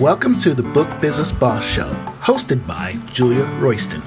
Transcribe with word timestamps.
Welcome 0.00 0.38
to 0.38 0.54
the 0.54 0.62
Book 0.62 0.88
Business 1.02 1.30
Boss 1.30 1.62
Show, 1.62 1.92
hosted 2.22 2.66
by 2.66 2.94
Julia 3.12 3.44
Royston, 3.60 4.00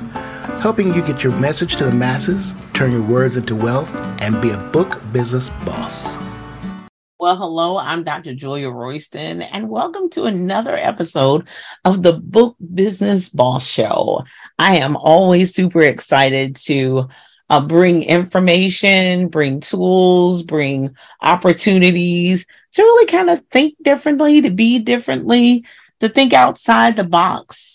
helping 0.60 0.92
you 0.96 1.06
get 1.06 1.24
your 1.24 1.34
message 1.36 1.76
to 1.76 1.84
the 1.86 1.92
masses, 1.92 2.56
turn 2.74 2.92
your 2.92 3.04
words 3.04 3.38
into 3.38 3.56
wealth, 3.56 3.90
and 4.20 4.42
be 4.42 4.50
a 4.50 4.58
book 4.58 5.00
business 5.14 5.50
boss. 5.64 6.18
Well, 7.20 7.38
hello, 7.38 7.78
I'm 7.78 8.04
Dr. 8.04 8.34
Julia 8.34 8.72
Royston, 8.72 9.44
and 9.44 9.70
welcome 9.70 10.10
to 10.12 10.24
another 10.24 10.76
episode 10.76 11.48
of 11.86 12.02
the 12.02 12.14
Book 12.14 12.58
Business 12.74 13.30
Boss 13.30 13.68
Show. 13.68 14.24
I 14.58 14.78
am 14.78 14.98
always 14.98 15.54
super 15.54 15.82
excited 15.82 16.56
to 16.64 17.10
uh, 17.50 17.66
bring 17.66 18.04
information, 18.04 19.28
bring 19.28 19.60
tools, 19.60 20.44
bring 20.44 20.96
opportunities 21.22 22.46
to 22.74 22.82
really 22.82 23.06
kind 23.08 23.30
of 23.30 23.40
think 23.52 23.76
differently, 23.82 24.42
to 24.42 24.50
be 24.50 24.80
differently, 24.80 25.66
to 26.00 26.10
think 26.10 26.34
outside 26.34 26.96
the 26.96 27.04
box. 27.04 27.74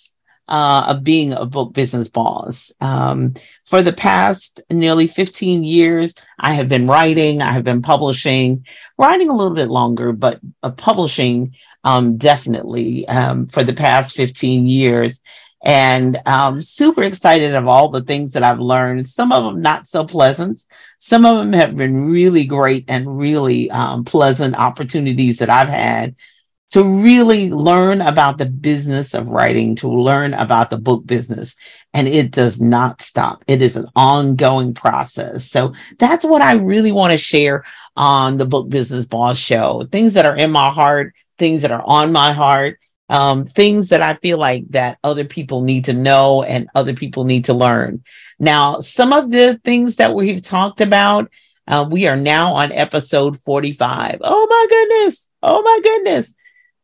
Uh, 0.48 0.84
of 0.88 1.04
being 1.04 1.32
a 1.32 1.46
book 1.46 1.72
business 1.72 2.08
boss. 2.08 2.72
Um, 2.80 3.34
for 3.64 3.82
the 3.82 3.92
past 3.92 4.60
nearly 4.68 5.06
15 5.06 5.62
years, 5.62 6.12
I 6.40 6.54
have 6.54 6.68
been 6.68 6.88
writing, 6.88 7.40
I 7.40 7.52
have 7.52 7.62
been 7.62 7.82
publishing, 7.82 8.66
writing 8.98 9.28
a 9.28 9.36
little 9.36 9.54
bit 9.54 9.68
longer, 9.68 10.10
but 10.10 10.40
uh, 10.64 10.72
publishing 10.72 11.54
um, 11.84 12.16
definitely 12.16 13.06
um, 13.06 13.46
for 13.46 13.62
the 13.62 13.72
past 13.72 14.16
15 14.16 14.66
years 14.66 15.20
and 15.62 16.18
um, 16.26 16.62
super 16.62 17.02
excited 17.02 17.54
of 17.54 17.68
all 17.68 17.90
the 17.90 18.02
things 18.02 18.32
that 18.32 18.42
I've 18.42 18.60
learned. 18.60 19.06
Some 19.06 19.32
of 19.32 19.44
them 19.44 19.60
not 19.60 19.86
so 19.86 20.04
pleasant. 20.04 20.64
Some 20.98 21.26
of 21.26 21.38
them 21.38 21.52
have 21.52 21.76
been 21.76 22.10
really 22.10 22.44
great 22.44 22.84
and 22.88 23.18
really 23.18 23.70
um, 23.70 24.04
pleasant 24.04 24.54
opportunities 24.54 25.38
that 25.38 25.50
I've 25.50 25.68
had 25.68 26.16
to 26.70 26.84
really 26.84 27.50
learn 27.50 28.00
about 28.00 28.38
the 28.38 28.46
business 28.46 29.12
of 29.12 29.28
writing, 29.28 29.74
to 29.74 29.88
learn 29.88 30.34
about 30.34 30.70
the 30.70 30.78
book 30.78 31.04
business. 31.04 31.56
And 31.92 32.06
it 32.06 32.30
does 32.30 32.60
not 32.60 33.02
stop. 33.02 33.44
It 33.48 33.60
is 33.60 33.76
an 33.76 33.86
ongoing 33.96 34.72
process. 34.72 35.50
So 35.50 35.74
that's 35.98 36.24
what 36.24 36.42
I 36.42 36.54
really 36.54 36.92
want 36.92 37.10
to 37.10 37.18
share 37.18 37.64
on 37.96 38.38
the 38.38 38.46
Book 38.46 38.68
Business 38.68 39.04
Boss 39.04 39.36
Show. 39.36 39.88
Things 39.90 40.14
that 40.14 40.26
are 40.26 40.36
in 40.36 40.52
my 40.52 40.70
heart, 40.70 41.14
things 41.38 41.62
that 41.62 41.72
are 41.72 41.82
on 41.84 42.12
my 42.12 42.32
heart, 42.32 42.78
um, 43.10 43.44
things 43.44 43.88
that 43.88 44.00
I 44.00 44.14
feel 44.14 44.38
like 44.38 44.68
that 44.68 44.98
other 45.02 45.24
people 45.24 45.62
need 45.62 45.86
to 45.86 45.92
know 45.92 46.44
and 46.44 46.68
other 46.76 46.94
people 46.94 47.24
need 47.24 47.46
to 47.46 47.54
learn. 47.54 48.04
Now, 48.38 48.78
some 48.78 49.12
of 49.12 49.32
the 49.32 49.60
things 49.64 49.96
that 49.96 50.14
we've 50.14 50.40
talked 50.40 50.80
about, 50.80 51.30
uh, 51.66 51.86
we 51.90 52.06
are 52.06 52.16
now 52.16 52.54
on 52.54 52.70
episode 52.70 53.38
45. 53.40 54.18
Oh 54.22 54.46
my 54.48 54.66
goodness. 54.70 55.28
Oh 55.42 55.60
my 55.60 55.80
goodness. 55.82 56.34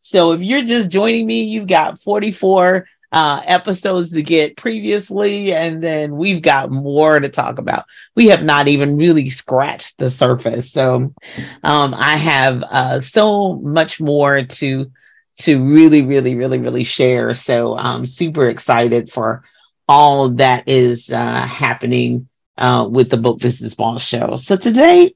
So 0.01 0.33
if 0.33 0.43
you're 0.43 0.65
just 0.65 0.91
joining 0.91 1.27
me, 1.27 1.45
you've 1.45 1.69
got 1.69 2.01
44 2.01 2.87
uh, 3.13 3.43
episodes 3.45 4.11
to 4.13 4.23
get 4.23 4.57
previously, 4.57 5.53
and 5.53 5.81
then 5.81 6.17
we've 6.17 6.43
got 6.43 6.73
more 6.73 7.21
to 7.21 7.29
talk 7.29 7.59
about. 7.59 7.85
We 8.17 8.27
have 8.27 8.45
not 8.45 8.67
even 8.67 8.97
really 8.97 9.29
scratched 9.29 9.99
the 9.99 10.11
surface. 10.11 10.73
So 10.73 11.15
um, 11.63 11.95
I 11.95 12.17
have 12.17 12.65
uh, 12.65 13.01
so 13.01 13.55
much 13.55 14.01
more 14.01 14.43
to 14.43 14.91
to 15.41 15.63
really, 15.63 16.03
really, 16.03 16.35
really, 16.35 16.59
really 16.59 16.85
share. 16.85 17.35
So 17.35 17.77
I'm 17.77 18.07
super 18.07 18.49
excited 18.49 19.11
for 19.11 19.45
all 19.89 20.31
that 20.31 20.69
is 20.69 21.11
uh, 21.11 21.43
happening 21.43 22.29
uh, 22.57 22.89
with 22.91 23.11
the 23.11 23.17
Book 23.17 23.39
Business 23.41 23.75
Boss 23.75 24.05
Show. 24.05 24.37
So 24.37 24.57
today, 24.57 25.15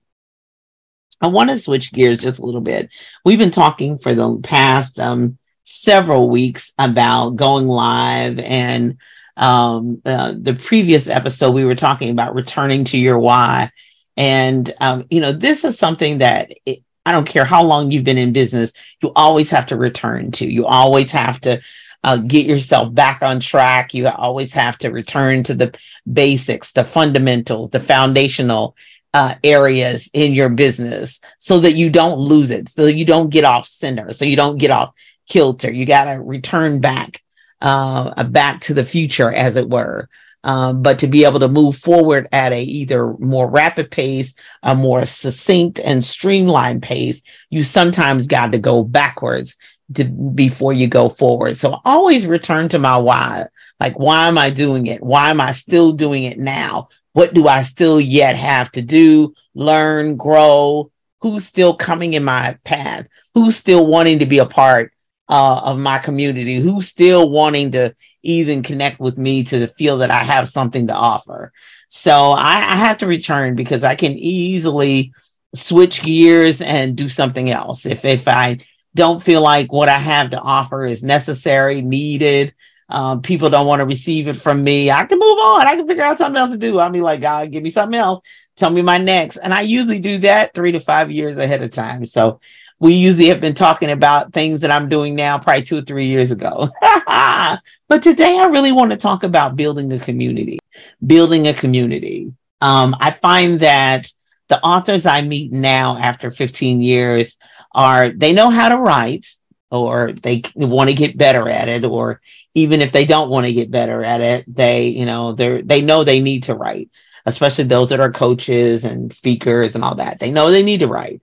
I 1.22 1.26
want 1.26 1.50
to 1.50 1.58
switch 1.58 1.92
gears 1.92 2.18
just 2.18 2.38
a 2.38 2.44
little 2.44 2.60
bit. 2.60 2.90
We've 3.24 3.38
been 3.38 3.50
talking 3.50 3.98
for 3.98 4.14
the 4.14 4.38
past 4.38 4.98
um, 4.98 5.38
several 5.64 6.28
weeks 6.28 6.72
about 6.78 7.36
going 7.36 7.66
live 7.66 8.38
and 8.38 8.98
um, 9.36 10.02
uh, 10.04 10.34
the 10.36 10.54
previous 10.54 11.08
episode 11.08 11.52
we 11.52 11.64
were 11.64 11.74
talking 11.74 12.10
about 12.10 12.34
returning 12.34 12.84
to 12.84 12.98
your 12.98 13.18
why 13.18 13.70
and 14.16 14.74
um, 14.80 15.06
you 15.10 15.20
know 15.20 15.32
this 15.32 15.64
is 15.64 15.78
something 15.78 16.18
that 16.18 16.52
it, 16.66 16.82
I 17.06 17.12
don't 17.12 17.26
care 17.26 17.44
how 17.44 17.62
long 17.62 17.90
you've 17.90 18.04
been 18.04 18.18
in 18.18 18.32
business, 18.32 18.72
you 19.02 19.12
always 19.16 19.50
have 19.50 19.66
to 19.66 19.76
return 19.76 20.30
to. 20.32 20.46
You 20.46 20.66
always 20.66 21.10
have 21.12 21.40
to 21.42 21.60
uh, 22.04 22.16
get 22.18 22.46
yourself 22.46 22.92
back 22.94 23.22
on 23.22 23.40
track. 23.40 23.94
You 23.94 24.08
always 24.08 24.52
have 24.52 24.78
to 24.78 24.90
return 24.90 25.42
to 25.44 25.54
the 25.54 25.78
basics, 26.10 26.72
the 26.72 26.84
fundamentals, 26.84 27.70
the 27.70 27.80
foundational 27.80 28.76
uh, 29.12 29.34
areas 29.42 30.08
in 30.12 30.34
your 30.34 30.48
business 30.48 31.20
so 31.38 31.60
that 31.60 31.74
you 31.74 31.90
don't 31.90 32.18
lose 32.18 32.50
it, 32.50 32.68
so 32.68 32.86
you 32.86 33.04
don't 33.04 33.30
get 33.30 33.44
off 33.44 33.66
center, 33.66 34.12
so 34.12 34.24
you 34.24 34.36
don't 34.36 34.58
get 34.58 34.70
off 34.70 34.94
kilter. 35.28 35.70
You 35.70 35.84
got 35.84 36.04
to 36.04 36.20
return 36.20 36.80
back, 36.80 37.22
uh, 37.60 38.24
back 38.24 38.60
to 38.62 38.74
the 38.74 38.84
future, 38.84 39.32
as 39.32 39.56
it 39.56 39.68
were. 39.68 40.08
Um, 40.42 40.82
but 40.82 41.00
to 41.00 41.06
be 41.06 41.24
able 41.24 41.40
to 41.40 41.48
move 41.48 41.76
forward 41.76 42.28
at 42.32 42.52
a 42.52 42.62
either 42.62 43.14
more 43.18 43.48
rapid 43.48 43.90
pace, 43.90 44.34
a 44.62 44.74
more 44.74 45.04
succinct 45.04 45.78
and 45.78 46.04
streamlined 46.04 46.82
pace, 46.82 47.20
you 47.50 47.62
sometimes 47.62 48.26
got 48.26 48.52
to 48.52 48.58
go 48.58 48.82
backwards 48.82 49.56
to, 49.94 50.04
before 50.04 50.72
you 50.72 50.86
go 50.86 51.08
forward. 51.08 51.56
So 51.56 51.78
always 51.84 52.26
return 52.26 52.68
to 52.70 52.78
my 52.78 52.96
why. 52.96 53.46
Like, 53.78 53.98
why 53.98 54.28
am 54.28 54.38
I 54.38 54.50
doing 54.50 54.86
it? 54.86 55.02
Why 55.02 55.30
am 55.30 55.40
I 55.40 55.52
still 55.52 55.92
doing 55.92 56.24
it 56.24 56.38
now? 56.38 56.88
What 57.12 57.34
do 57.34 57.48
I 57.48 57.62
still 57.62 58.00
yet 58.00 58.36
have 58.36 58.70
to 58.72 58.82
do, 58.82 59.34
learn, 59.54 60.16
grow? 60.16 60.90
Who's 61.20 61.46
still 61.46 61.74
coming 61.74 62.14
in 62.14 62.24
my 62.24 62.56
path? 62.64 63.06
Who's 63.34 63.56
still 63.56 63.86
wanting 63.86 64.20
to 64.20 64.26
be 64.26 64.38
a 64.38 64.46
part 64.46 64.92
uh, 65.28 65.60
of 65.64 65.78
my 65.78 65.98
community? 65.98 66.56
Who's 66.56 66.88
still 66.88 67.28
wanting 67.28 67.72
to 67.72 67.94
even 68.22 68.62
connect 68.62 69.00
with 69.00 69.18
me 69.18 69.44
to 69.44 69.66
feel 69.66 69.98
that 69.98 70.10
I 70.10 70.22
have 70.22 70.48
something 70.48 70.86
to 70.88 70.94
offer. 70.94 71.52
So 71.88 72.12
I, 72.12 72.56
I 72.56 72.76
have 72.76 72.98
to 72.98 73.06
return 73.06 73.56
because 73.56 73.82
I 73.82 73.94
can 73.94 74.12
easily 74.12 75.12
switch 75.54 76.02
gears 76.02 76.60
and 76.60 76.96
do 76.96 77.08
something 77.08 77.50
else. 77.50 77.86
If 77.86 78.04
if 78.04 78.28
I 78.28 78.58
don't 78.94 79.22
feel 79.22 79.42
like 79.42 79.72
what 79.72 79.88
I 79.88 79.98
have 79.98 80.30
to 80.30 80.40
offer 80.40 80.84
is 80.84 81.02
necessary, 81.02 81.80
needed, 81.80 82.54
um, 82.88 83.22
people 83.22 83.50
don't 83.50 83.66
want 83.66 83.80
to 83.80 83.86
receive 83.86 84.28
it 84.28 84.36
from 84.36 84.64
me, 84.64 84.90
I 84.90 85.04
can 85.04 85.18
move 85.18 85.38
on. 85.38 85.66
I 85.66 85.76
can 85.76 85.86
figure 85.86 86.02
out 86.02 86.18
something 86.18 86.38
else 86.38 86.50
to 86.50 86.56
do. 86.56 86.78
I'll 86.78 86.90
be 86.90 87.00
like, 87.00 87.20
God, 87.20 87.52
give 87.52 87.62
me 87.62 87.70
something 87.70 87.98
else. 87.98 88.26
Tell 88.56 88.70
me 88.70 88.82
my 88.82 88.98
next. 88.98 89.36
And 89.36 89.54
I 89.54 89.62
usually 89.62 90.00
do 90.00 90.18
that 90.18 90.54
three 90.54 90.72
to 90.72 90.80
five 90.80 91.10
years 91.10 91.38
ahead 91.38 91.62
of 91.62 91.70
time. 91.70 92.04
So 92.04 92.40
we 92.80 92.94
usually 92.94 93.28
have 93.28 93.42
been 93.42 93.54
talking 93.54 93.90
about 93.90 94.32
things 94.32 94.60
that 94.60 94.70
I'm 94.70 94.88
doing 94.88 95.14
now, 95.14 95.38
probably 95.38 95.62
two 95.62 95.78
or 95.78 95.82
three 95.82 96.06
years 96.06 96.30
ago. 96.30 96.70
but 96.80 98.02
today 98.02 98.38
I 98.38 98.46
really 98.50 98.72
want 98.72 98.90
to 98.90 98.96
talk 98.96 99.22
about 99.22 99.54
building 99.54 99.92
a 99.92 99.98
community, 99.98 100.58
building 101.06 101.46
a 101.46 101.54
community. 101.54 102.32
Um, 102.62 102.96
I 102.98 103.10
find 103.10 103.60
that 103.60 104.10
the 104.48 104.62
authors 104.64 105.04
I 105.04 105.20
meet 105.20 105.52
now 105.52 105.98
after 105.98 106.30
15 106.30 106.80
years 106.80 107.36
are, 107.72 108.08
they 108.08 108.32
know 108.32 108.48
how 108.48 108.70
to 108.70 108.78
write 108.78 109.26
or 109.70 110.12
they 110.12 110.42
want 110.56 110.88
to 110.88 110.96
get 110.96 111.16
better 111.16 111.48
at 111.48 111.68
it, 111.68 111.84
or 111.84 112.20
even 112.54 112.80
if 112.80 112.90
they 112.90 113.04
don't 113.04 113.30
want 113.30 113.46
to 113.46 113.52
get 113.52 113.70
better 113.70 114.02
at 114.02 114.20
it, 114.20 114.44
they, 114.52 114.88
you 114.88 115.06
know, 115.06 115.32
they're, 115.32 115.62
they 115.62 115.80
know 115.80 116.02
they 116.02 116.18
need 116.18 116.44
to 116.44 116.54
write, 116.54 116.90
especially 117.24 117.64
those 117.64 117.90
that 117.90 118.00
are 118.00 118.10
coaches 118.10 118.84
and 118.84 119.12
speakers 119.12 119.76
and 119.76 119.84
all 119.84 119.94
that. 119.94 120.18
They 120.18 120.32
know 120.32 120.50
they 120.50 120.64
need 120.64 120.80
to 120.80 120.88
write 120.88 121.22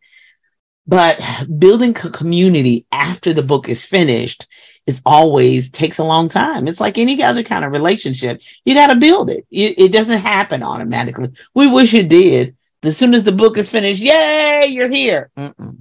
but 0.87 1.21
building 1.59 1.91
a 1.91 2.09
community 2.09 2.85
after 2.91 3.33
the 3.33 3.43
book 3.43 3.67
is 3.67 3.83
finished 3.83 4.47
is 4.85 5.01
always 5.05 5.69
takes 5.69 5.97
a 5.97 6.03
long 6.03 6.29
time. 6.29 6.67
It's 6.67 6.79
like 6.79 6.97
any 6.97 7.21
other 7.21 7.43
kind 7.43 7.65
of 7.65 7.73
relationship. 7.73 8.41
You 8.63 8.73
got 8.73 8.87
to 8.87 8.95
build 8.95 9.29
it. 9.29 9.45
it. 9.51 9.77
it. 9.77 9.91
doesn't 9.91 10.19
happen 10.19 10.63
automatically. 10.63 11.29
We 11.53 11.69
wish 11.69 11.93
it 11.93 12.07
did. 12.07 12.55
As 12.83 12.95
soon 12.95 13.13
as 13.13 13.23
the 13.23 13.33
book 13.33 13.57
is 13.57 13.69
finished, 13.69 14.01
yay, 14.01 14.67
you're 14.67 14.89
here. 14.89 15.29
Mm-mm. 15.37 15.79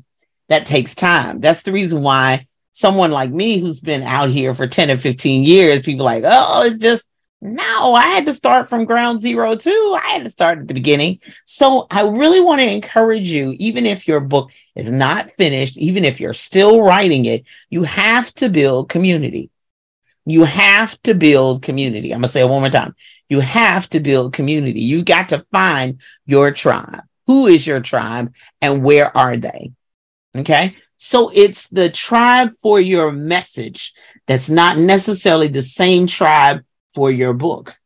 That 0.49 0.67
takes 0.67 0.95
time. 0.95 1.41
That's 1.41 1.63
the 1.63 1.73
reason 1.73 2.03
why 2.03 2.49
someone 2.73 3.13
like 3.13 3.31
me 3.31 3.59
who's 3.59 3.81
been 3.81 4.03
out 4.03 4.31
here 4.31 4.55
for 4.55 4.67
10 4.67 4.91
or 4.91 4.99
15 4.99 5.45
years, 5.45 5.83
people 5.83 6.05
like, 6.05 6.25
oh, 6.27 6.63
it's 6.65 6.79
just 6.79 7.09
no, 7.47 7.95
I 7.95 8.07
had 8.07 8.27
to 8.27 8.35
start 8.35 8.69
from 8.69 8.85
ground 8.85 9.21
zero 9.21 9.55
too. 9.55 9.97
I 10.03 10.09
had 10.09 10.25
to 10.25 10.31
start 10.31 10.59
at 10.59 10.69
the 10.69 10.75
beginning. 10.75 11.21
So 11.45 11.87
I 11.91 12.03
really 12.03 12.41
want 12.41 12.61
to 12.61 12.69
encourage 12.69 13.29
you, 13.29 13.55
even 13.59 13.87
if 13.87 14.09
your 14.09 14.21
book 14.21 14.51
is 14.75 14.91
not 14.91 15.31
finished, 15.31 15.77
even 15.77 16.05
if 16.05 16.21
you're 16.21 16.35
still 16.35 16.83
writing 16.83 17.25
it, 17.25 17.45
you 17.71 17.85
have 17.85 18.35
to 18.35 18.49
build 18.49 18.89
community. 18.89 19.51
You 20.25 20.43
have 20.43 21.01
to 21.03 21.15
build 21.15 21.63
community. 21.63 22.13
I'm 22.13 22.21
going 22.21 22.29
to 22.29 22.29
say 22.29 22.41
it 22.41 22.49
one 22.49 22.63
more 22.63 22.71
time. 22.71 22.97
You 23.29 23.39
have 23.41 23.89
to 23.91 24.01
build 24.01 24.33
community. 24.33 24.81
You 24.81 25.05
got 25.05 25.29
to 25.29 25.47
find 25.53 26.01
your 26.27 26.51
tribe. 26.51 27.03
Who 27.27 27.47
is 27.47 27.65
your 27.65 27.81
tribe 27.81 28.35
and 28.61 28.83
where 28.83 29.17
are 29.17 29.37
they? 29.37 29.71
Okay. 30.37 30.77
So 30.97 31.31
it's 31.33 31.69
the 31.69 31.91
tribe 31.91 32.53
for 32.61 32.81
your 32.81 33.13
message 33.13 33.93
that's 34.27 34.49
not 34.49 34.79
necessarily 34.79 35.47
the 35.49 35.63
same 35.63 36.09
tribe 36.09 36.65
for 36.97 37.11
your 37.11 37.35
book. 37.35 37.77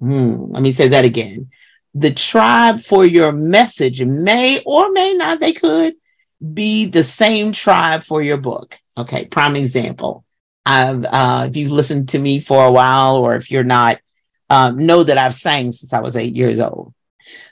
Hmm, 0.00 0.52
let 0.52 0.62
me 0.62 0.72
say 0.72 0.88
that 0.88 1.04
again. 1.04 1.50
The 1.94 2.12
tribe 2.12 2.80
for 2.80 3.04
your 3.04 3.32
message 3.32 4.02
may 4.04 4.60
or 4.66 4.90
may 4.90 5.14
not, 5.14 5.38
they 5.38 5.52
could 5.52 5.94
be 6.42 6.86
the 6.86 7.04
same 7.04 7.52
tribe 7.52 8.02
for 8.02 8.20
your 8.22 8.38
book. 8.38 8.76
Okay, 8.96 9.24
prime 9.26 9.56
example. 9.56 10.24
I've, 10.66 11.04
uh, 11.04 11.46
if 11.48 11.56
you've 11.56 11.70
listened 11.70 12.10
to 12.10 12.18
me 12.18 12.40
for 12.40 12.66
a 12.66 12.72
while, 12.72 13.16
or 13.16 13.36
if 13.36 13.50
you're 13.50 13.72
not, 13.78 14.00
um, 14.50 14.84
know 14.84 15.04
that 15.04 15.18
I've 15.18 15.34
sang 15.34 15.70
since 15.70 15.92
I 15.92 16.00
was 16.00 16.16
eight 16.16 16.34
years 16.34 16.60
old. 16.60 16.92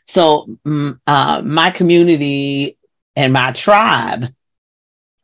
So 0.05 0.49
mm, 0.67 0.99
uh, 1.07 1.43
my 1.45 1.71
community 1.71 2.77
and 3.15 3.33
my 3.33 3.53
tribe 3.53 4.27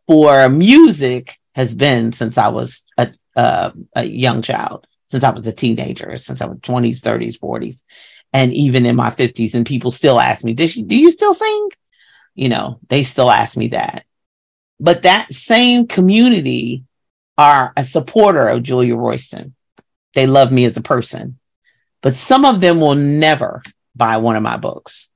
for 0.07 0.49
music 0.49 1.37
has 1.55 1.75
been 1.75 2.13
since 2.13 2.39
I 2.39 2.49
was 2.49 2.85
a, 2.97 3.13
uh, 3.37 3.71
a 3.97 4.05
young 4.05 4.43
child, 4.43 4.87
since 5.15 5.23
I 5.23 5.31
was 5.31 5.47
a 5.47 5.53
teenager, 5.53 6.17
since 6.17 6.43
I 6.43 6.47
was 6.47 6.59
20s, 6.59 6.99
30s, 6.99 7.39
40s, 7.39 7.83
and 8.33 8.53
even 8.53 8.85
in 8.85 8.97
my 8.97 9.13
50s. 9.13 9.55
And 9.55 9.65
people 9.65 9.93
still 9.93 10.19
ask 10.19 10.45
me, 10.45 10.55
Did 10.55 10.71
she, 10.71 10.83
do 10.83 10.97
you 10.97 11.13
still 11.13 11.35
sing? 11.35 11.69
You 12.35 12.49
know, 12.49 12.81
they 12.89 13.05
still 13.05 13.31
ask 13.31 13.57
me 13.57 13.69
that. 13.69 14.07
But 14.81 15.05
that 15.05 15.33
same 15.33 15.87
community 15.87 16.83
are 17.39 17.73
a 17.77 17.85
supporter 17.85 18.49
of 18.49 18.65
Julia 18.65 18.97
Royston. 18.97 19.55
They 20.15 20.27
love 20.27 20.51
me 20.51 20.65
as 20.65 20.77
a 20.77 20.83
person. 20.83 21.39
But 22.03 22.17
some 22.17 22.45
of 22.45 22.61
them 22.61 22.81
will 22.81 22.97
never 22.97 23.63
buy 23.95 24.17
one 24.17 24.35
of 24.35 24.43
my 24.43 24.57
books. 24.57 25.09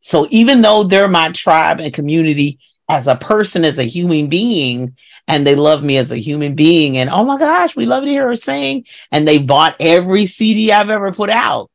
So 0.00 0.26
even 0.30 0.60
though 0.60 0.82
they're 0.82 1.06
my 1.06 1.30
tribe 1.30 1.78
and 1.78 1.94
community 1.94 2.58
as 2.92 3.06
a 3.06 3.16
person, 3.16 3.64
as 3.64 3.78
a 3.78 3.84
human 3.84 4.28
being, 4.28 4.94
and 5.26 5.46
they 5.46 5.54
love 5.54 5.82
me 5.82 5.96
as 5.96 6.12
a 6.12 6.16
human 6.16 6.54
being, 6.54 6.98
and 6.98 7.08
oh 7.08 7.24
my 7.24 7.38
gosh, 7.38 7.74
we 7.74 7.86
love 7.86 8.04
to 8.04 8.10
hear 8.10 8.26
her 8.26 8.36
sing, 8.36 8.84
and 9.10 9.26
they 9.26 9.38
bought 9.38 9.76
every 9.80 10.26
CD 10.26 10.70
I've 10.70 10.90
ever 10.90 11.10
put 11.10 11.30
out, 11.30 11.70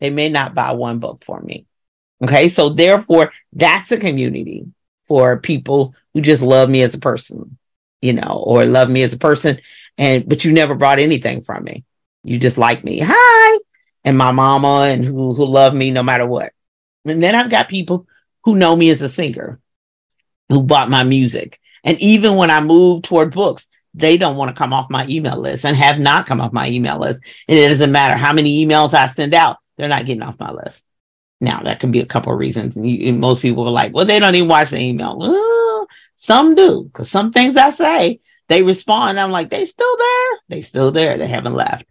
they 0.00 0.10
may 0.10 0.28
not 0.28 0.56
buy 0.56 0.72
one 0.72 0.98
book 0.98 1.22
for 1.24 1.40
me. 1.40 1.66
Okay. 2.24 2.48
So 2.48 2.70
therefore, 2.70 3.30
that's 3.52 3.92
a 3.92 3.96
community 3.96 4.66
for 5.06 5.38
people 5.38 5.94
who 6.12 6.20
just 6.20 6.42
love 6.42 6.68
me 6.68 6.82
as 6.82 6.94
a 6.94 6.98
person, 6.98 7.56
you 8.02 8.14
know, 8.14 8.42
or 8.44 8.64
love 8.64 8.90
me 8.90 9.02
as 9.02 9.12
a 9.12 9.18
person. 9.18 9.60
And, 9.96 10.28
but 10.28 10.44
you 10.44 10.52
never 10.52 10.74
brought 10.74 10.98
anything 10.98 11.42
from 11.42 11.62
me. 11.62 11.84
You 12.24 12.38
just 12.38 12.58
like 12.58 12.82
me. 12.82 13.00
Hi. 13.04 13.58
And 14.04 14.18
my 14.18 14.32
mama 14.32 14.86
and 14.88 15.04
who, 15.04 15.32
who 15.32 15.46
love 15.46 15.74
me 15.74 15.90
no 15.92 16.02
matter 16.02 16.26
what. 16.26 16.52
And 17.04 17.22
then 17.22 17.34
I've 17.36 17.50
got 17.50 17.68
people 17.68 18.06
who 18.44 18.56
know 18.56 18.74
me 18.74 18.90
as 18.90 19.02
a 19.02 19.08
singer 19.08 19.60
who 20.48 20.62
bought 20.62 20.90
my 20.90 21.02
music. 21.04 21.58
And 21.84 22.00
even 22.00 22.36
when 22.36 22.50
I 22.50 22.60
moved 22.60 23.04
toward 23.04 23.34
books, 23.34 23.68
they 23.94 24.16
don't 24.16 24.36
want 24.36 24.50
to 24.50 24.58
come 24.58 24.72
off 24.72 24.90
my 24.90 25.06
email 25.08 25.38
list 25.38 25.64
and 25.64 25.76
have 25.76 25.98
not 25.98 26.26
come 26.26 26.40
off 26.40 26.52
my 26.52 26.68
email 26.68 26.98
list. 26.98 27.20
And 27.48 27.58
it 27.58 27.68
doesn't 27.68 27.92
matter 27.92 28.16
how 28.16 28.32
many 28.32 28.64
emails 28.64 28.92
I 28.92 29.06
send 29.08 29.34
out, 29.34 29.58
they're 29.76 29.88
not 29.88 30.06
getting 30.06 30.22
off 30.22 30.38
my 30.38 30.52
list. 30.52 30.84
Now, 31.40 31.60
that 31.60 31.80
could 31.80 31.92
be 31.92 32.00
a 32.00 32.06
couple 32.06 32.32
of 32.32 32.38
reasons. 32.38 32.76
And, 32.76 32.88
you, 32.88 33.08
and 33.08 33.20
most 33.20 33.42
people 33.42 33.66
are 33.66 33.70
like, 33.70 33.94
well, 33.94 34.04
they 34.04 34.18
don't 34.18 34.34
even 34.34 34.48
watch 34.48 34.70
the 34.70 34.80
email. 34.80 35.86
Some 36.14 36.54
do, 36.54 36.84
because 36.84 37.10
some 37.10 37.30
things 37.30 37.56
I 37.56 37.70
say, 37.70 38.20
they 38.48 38.62
respond. 38.62 39.20
I'm 39.20 39.30
like, 39.30 39.50
they 39.50 39.64
still 39.64 39.96
there? 39.96 40.38
They 40.48 40.62
still 40.62 40.90
there. 40.90 41.18
They 41.18 41.26
haven't 41.26 41.54
left. 41.54 41.86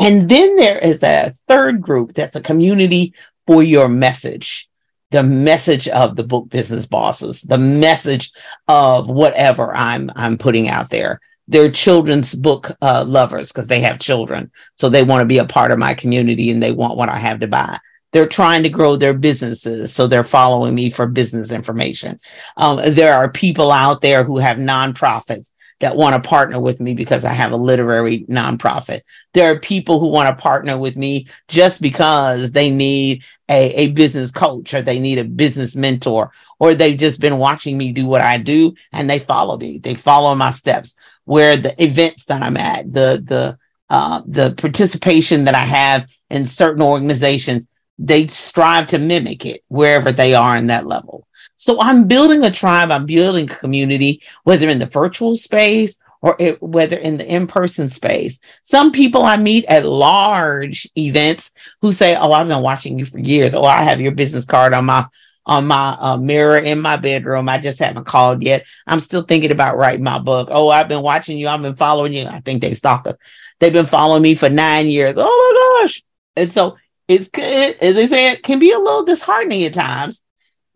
And 0.00 0.28
then 0.28 0.56
there 0.56 0.78
is 0.78 1.02
a 1.02 1.32
third 1.48 1.80
group 1.80 2.14
that's 2.14 2.36
a 2.36 2.40
community 2.40 3.14
for 3.46 3.62
your 3.62 3.88
message, 3.88 4.67
the 5.10 5.22
message 5.22 5.88
of 5.88 6.16
the 6.16 6.24
book 6.24 6.48
business 6.48 6.86
bosses, 6.86 7.42
the 7.42 7.58
message 7.58 8.32
of 8.66 9.08
whatever 9.08 9.74
I'm 9.74 10.10
I'm 10.14 10.36
putting 10.36 10.68
out 10.68 10.90
there. 10.90 11.20
They're 11.46 11.70
children's 11.70 12.34
book 12.34 12.70
uh, 12.82 13.04
lovers 13.06 13.50
because 13.50 13.68
they 13.68 13.80
have 13.80 13.98
children, 13.98 14.50
so 14.76 14.88
they 14.88 15.02
want 15.02 15.22
to 15.22 15.26
be 15.26 15.38
a 15.38 15.46
part 15.46 15.70
of 15.70 15.78
my 15.78 15.94
community 15.94 16.50
and 16.50 16.62
they 16.62 16.72
want 16.72 16.98
what 16.98 17.08
I 17.08 17.18
have 17.18 17.40
to 17.40 17.48
buy. 17.48 17.78
They're 18.12 18.26
trying 18.26 18.62
to 18.62 18.70
grow 18.70 18.96
their 18.96 19.14
businesses 19.14 19.94
so 19.94 20.06
they're 20.06 20.24
following 20.24 20.74
me 20.74 20.90
for 20.90 21.06
business 21.06 21.52
information. 21.52 22.18
Um, 22.56 22.80
there 22.84 23.14
are 23.14 23.30
people 23.30 23.70
out 23.70 24.00
there 24.00 24.24
who 24.24 24.38
have 24.38 24.56
nonprofits 24.58 25.52
that 25.80 25.96
want 25.96 26.20
to 26.20 26.28
partner 26.28 26.58
with 26.58 26.80
me 26.80 26.94
because 26.94 27.24
I 27.24 27.32
have 27.32 27.52
a 27.52 27.56
literary 27.56 28.20
nonprofit. 28.24 29.02
There 29.32 29.50
are 29.50 29.58
people 29.58 30.00
who 30.00 30.08
want 30.08 30.28
to 30.28 30.42
partner 30.42 30.76
with 30.76 30.96
me 30.96 31.28
just 31.46 31.80
because 31.80 32.52
they 32.52 32.70
need 32.70 33.24
a, 33.48 33.70
a 33.70 33.92
business 33.92 34.32
coach 34.32 34.74
or 34.74 34.82
they 34.82 34.98
need 34.98 35.18
a 35.18 35.24
business 35.24 35.76
mentor 35.76 36.32
or 36.58 36.74
they've 36.74 36.98
just 36.98 37.20
been 37.20 37.38
watching 37.38 37.78
me 37.78 37.92
do 37.92 38.06
what 38.06 38.22
I 38.22 38.38
do 38.38 38.74
and 38.92 39.08
they 39.08 39.20
follow 39.20 39.56
me. 39.56 39.78
They 39.78 39.94
follow 39.94 40.34
my 40.34 40.50
steps 40.50 40.96
where 41.24 41.56
the 41.56 41.80
events 41.82 42.24
that 42.24 42.42
I'm 42.42 42.56
at, 42.56 42.92
the, 42.92 43.22
the, 43.24 43.58
uh, 43.90 44.22
the 44.26 44.54
participation 44.56 45.44
that 45.44 45.54
I 45.54 45.64
have 45.64 46.10
in 46.28 46.46
certain 46.46 46.82
organizations, 46.82 47.66
they 47.98 48.26
strive 48.26 48.88
to 48.88 48.98
mimic 48.98 49.46
it 49.46 49.62
wherever 49.68 50.10
they 50.10 50.34
are 50.34 50.56
in 50.56 50.66
that 50.66 50.86
level. 50.86 51.27
So 51.60 51.80
I'm 51.80 52.06
building 52.06 52.44
a 52.44 52.52
tribe, 52.52 52.92
I'm 52.92 53.04
building 53.04 53.50
a 53.50 53.54
community, 53.54 54.22
whether 54.44 54.68
in 54.68 54.78
the 54.78 54.86
virtual 54.86 55.36
space 55.36 55.98
or 56.22 56.36
it, 56.38 56.62
whether 56.62 56.96
in 56.96 57.18
the 57.18 57.26
in-person 57.26 57.90
space. 57.90 58.38
Some 58.62 58.92
people 58.92 59.24
I 59.24 59.36
meet 59.36 59.64
at 59.64 59.84
large 59.84 60.88
events 60.96 61.50
who 61.80 61.90
say, 61.90 62.14
"Oh, 62.14 62.32
I've 62.32 62.46
been 62.46 62.62
watching 62.62 62.96
you 62.96 63.04
for 63.06 63.18
years. 63.18 63.54
Oh, 63.54 63.64
I 63.64 63.82
have 63.82 64.00
your 64.00 64.12
business 64.12 64.44
card 64.44 64.72
on 64.72 64.84
my 64.84 65.06
on 65.46 65.66
my 65.66 65.96
uh, 65.98 66.16
mirror 66.16 66.58
in 66.58 66.80
my 66.80 66.96
bedroom. 66.96 67.48
I 67.48 67.58
just 67.58 67.80
haven't 67.80 68.04
called 68.04 68.44
yet. 68.44 68.64
I'm 68.86 69.00
still 69.00 69.22
thinking 69.22 69.50
about 69.50 69.76
writing 69.76 70.04
my 70.04 70.20
book. 70.20 70.48
Oh, 70.52 70.68
I've 70.68 70.88
been 70.88 71.02
watching 71.02 71.38
you. 71.38 71.48
I've 71.48 71.62
been 71.62 71.74
following 71.74 72.12
you. 72.12 72.26
I 72.26 72.38
think 72.38 72.62
they 72.62 72.74
stalk 72.74 73.08
us. 73.08 73.16
They've 73.58 73.72
been 73.72 73.86
following 73.86 74.22
me 74.22 74.36
for 74.36 74.48
nine 74.48 74.86
years. 74.86 75.14
Oh 75.16 75.80
my 75.80 75.86
gosh! 75.86 76.04
And 76.36 76.52
so 76.52 76.76
it's 77.08 77.28
as 77.36 77.96
they 77.96 78.06
say, 78.06 78.30
it 78.30 78.44
can 78.44 78.60
be 78.60 78.70
a 78.70 78.78
little 78.78 79.04
disheartening 79.04 79.64
at 79.64 79.74
times 79.74 80.22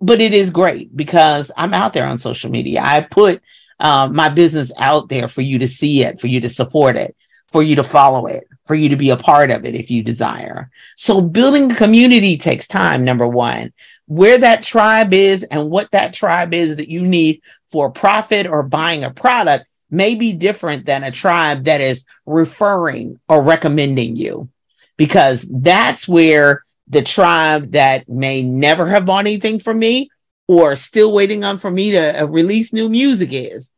but 0.02 0.20
it 0.20 0.34
is 0.34 0.50
great 0.50 0.94
because 0.94 1.50
I'm 1.56 1.72
out 1.72 1.93
there 1.93 2.06
on 2.06 2.19
social 2.19 2.50
media. 2.50 2.81
I 2.82 3.02
put 3.02 3.40
uh, 3.78 4.08
my 4.12 4.28
business 4.28 4.72
out 4.76 5.08
there 5.08 5.28
for 5.28 5.40
you 5.40 5.60
to 5.60 5.69
see 5.69 6.02
it, 6.02 6.20
for 6.20 6.26
you 6.26 6.40
to 6.40 6.49
support 6.49 6.96
it, 6.96 7.16
for 7.46 7.62
you 7.62 7.76
to 7.76 7.84
follow 7.84 8.26
it, 8.26 8.44
for 8.66 8.75
you 8.75 8.88
to 8.88 8.96
be 8.96 9.10
a 9.10 9.16
part 9.16 9.50
of 9.50 9.64
it 9.64 9.75
if 9.75 9.90
you 9.90 10.02
desire. 10.02 10.70
So 10.96 11.20
building 11.20 11.70
a 11.70 11.75
community 11.76 12.37
takes 12.37 12.66
time, 12.66 13.04
number 13.04 13.26
one. 13.26 13.72
Where 14.06 14.38
that 14.38 14.64
tribe 14.64 15.14
is 15.14 15.44
and 15.44 15.70
what 15.70 15.90
that 15.93 16.12
tribe 16.12 16.52
is 16.52 16.76
that 16.76 16.90
you 16.90 17.02
need 17.02 17.40
for 17.70 17.90
profit 17.90 18.46
or 18.46 18.62
buying 18.62 19.05
a 19.05 19.10
product 19.10 19.66
may 19.88 20.16
be 20.16 20.32
different 20.32 20.84
than 20.84 21.05
a 21.05 21.10
tribe 21.12 21.64
that 21.64 21.81
is 21.81 22.05
referring 22.26 23.20
or 23.28 23.43
recommending 23.43 24.16
you 24.16 24.48
because 24.96 25.48
that's 25.48 26.08
where 26.08 26.64
the 26.93 27.03
tribe 27.03 27.73
that 27.73 28.06
may 28.06 28.43
never 28.43 28.87
have 28.87 29.06
bought 29.06 29.27
anything 29.27 29.59
from 29.59 29.79
me 29.79 30.11
or 30.47 30.77
still 30.77 31.11
waiting 31.11 31.43
on 31.43 31.56
for 31.56 31.71
me 31.71 31.93
to 31.93 32.23
uh, 32.23 32.27
release 32.27 32.73
new 32.73 32.89
music 32.89 33.31
is. 33.33 33.71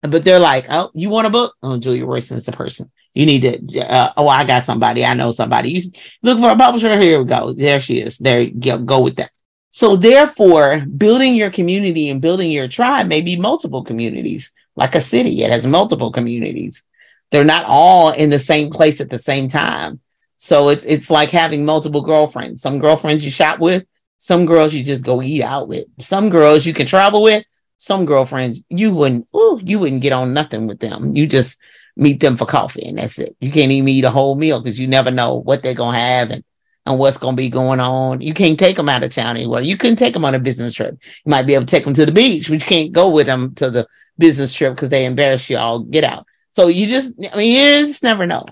But 0.00 0.24
they're 0.24 0.38
like, 0.38 0.64
oh, 0.70 0.90
you 0.94 1.10
want 1.10 1.26
a 1.26 1.30
book? 1.30 1.54
Oh, 1.62 1.78
Julia 1.78 2.06
Royston 2.06 2.38
is 2.38 2.46
the 2.46 2.52
person. 2.52 2.90
You 3.12 3.26
need 3.26 3.42
to, 3.42 3.80
uh, 3.80 4.12
oh, 4.16 4.28
I 4.28 4.44
got 4.44 4.64
somebody. 4.64 5.04
I 5.04 5.12
know 5.12 5.30
somebody. 5.30 5.70
You 5.70 5.80
look 6.22 6.40
for 6.40 6.50
a 6.50 6.56
publisher. 6.56 6.98
Here 6.98 7.18
we 7.18 7.26
go. 7.26 7.52
There 7.52 7.80
she 7.80 8.00
is. 8.00 8.16
There 8.16 8.40
you 8.40 8.52
go, 8.52 8.78
go 8.78 9.00
with 9.00 9.16
that. 9.16 9.30
So 9.70 9.96
therefore, 9.96 10.80
building 10.80 11.34
your 11.34 11.50
community 11.50 12.08
and 12.08 12.20
building 12.20 12.50
your 12.50 12.68
tribe 12.68 13.08
may 13.08 13.20
be 13.20 13.36
multiple 13.36 13.84
communities, 13.84 14.52
like 14.74 14.94
a 14.94 15.00
city. 15.02 15.42
It 15.42 15.50
has 15.50 15.66
multiple 15.66 16.12
communities. 16.12 16.84
They're 17.30 17.44
not 17.44 17.66
all 17.66 18.12
in 18.12 18.30
the 18.30 18.38
same 18.38 18.70
place 18.70 19.00
at 19.00 19.10
the 19.10 19.18
same 19.18 19.48
time. 19.48 20.00
So 20.36 20.68
it's 20.68 20.84
it's 20.84 21.10
like 21.10 21.30
having 21.30 21.64
multiple 21.64 22.02
girlfriends. 22.02 22.60
Some 22.60 22.78
girlfriends 22.78 23.24
you 23.24 23.30
shop 23.30 23.58
with, 23.60 23.84
some 24.18 24.46
girls 24.46 24.74
you 24.74 24.84
just 24.84 25.04
go 25.04 25.22
eat 25.22 25.42
out 25.42 25.68
with. 25.68 25.86
Some 26.00 26.30
girls 26.30 26.66
you 26.66 26.74
can 26.74 26.86
travel 26.86 27.22
with. 27.22 27.44
Some 27.76 28.04
girlfriends 28.04 28.62
you 28.68 28.94
wouldn't. 28.94 29.28
Ooh, 29.34 29.60
you 29.62 29.78
wouldn't 29.78 30.02
get 30.02 30.12
on 30.12 30.32
nothing 30.32 30.66
with 30.66 30.80
them. 30.80 31.16
You 31.16 31.26
just 31.26 31.60
meet 31.96 32.20
them 32.20 32.36
for 32.36 32.46
coffee 32.46 32.86
and 32.86 32.98
that's 32.98 33.18
it. 33.18 33.36
You 33.40 33.52
can't 33.52 33.70
even 33.70 33.88
eat 33.88 34.04
a 34.04 34.10
whole 34.10 34.34
meal 34.34 34.60
because 34.60 34.80
you 34.80 34.86
never 34.88 35.10
know 35.10 35.36
what 35.36 35.62
they're 35.62 35.74
gonna 35.74 35.98
have 35.98 36.30
and 36.30 36.44
and 36.86 36.98
what's 36.98 37.16
going 37.16 37.34
to 37.34 37.40
be 37.40 37.48
going 37.48 37.80
on. 37.80 38.20
You 38.20 38.34
can't 38.34 38.58
take 38.58 38.76
them 38.76 38.88
out 38.88 39.02
of 39.02 39.12
town 39.14 39.36
anywhere. 39.36 39.62
You 39.62 39.76
couldn't 39.76 39.96
take 39.96 40.12
them 40.12 40.24
on 40.24 40.34
a 40.34 40.38
business 40.38 40.74
trip. 40.74 40.98
You 41.24 41.30
might 41.30 41.46
be 41.46 41.54
able 41.54 41.66
to 41.66 41.70
take 41.70 41.84
them 41.84 41.94
to 41.94 42.06
the 42.06 42.12
beach, 42.12 42.48
but 42.48 42.60
you 42.60 42.66
can't 42.66 42.92
go 42.92 43.08
with 43.10 43.26
them 43.26 43.54
to 43.56 43.70
the 43.70 43.86
business 44.18 44.54
trip 44.54 44.74
because 44.74 44.90
they 44.90 45.04
embarrass 45.04 45.48
you 45.48 45.56
all. 45.56 45.80
Get 45.80 46.04
out. 46.04 46.26
So 46.50 46.68
you 46.68 46.86
just, 46.86 47.14
I 47.32 47.36
mean, 47.36 47.56
you 47.56 47.86
just 47.86 48.02
never 48.02 48.26
know. 48.26 48.44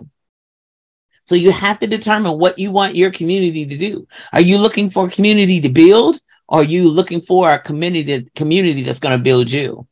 So 1.24 1.34
you 1.34 1.52
have 1.52 1.78
to 1.80 1.86
determine 1.86 2.38
what 2.38 2.58
you 2.58 2.70
want 2.70 2.96
your 2.96 3.10
community 3.10 3.64
to 3.66 3.76
do. 3.76 4.06
Are 4.32 4.40
you 4.40 4.58
looking 4.58 4.90
for 4.90 5.06
a 5.06 5.10
community 5.10 5.60
to 5.60 5.68
build? 5.68 6.20
Or 6.48 6.60
are 6.60 6.64
you 6.64 6.88
looking 6.88 7.20
for 7.20 7.52
a 7.52 7.58
community 7.58 8.28
community 8.34 8.82
that's 8.82 9.00
going 9.00 9.16
to 9.16 9.22
build 9.22 9.50
you? 9.50 9.86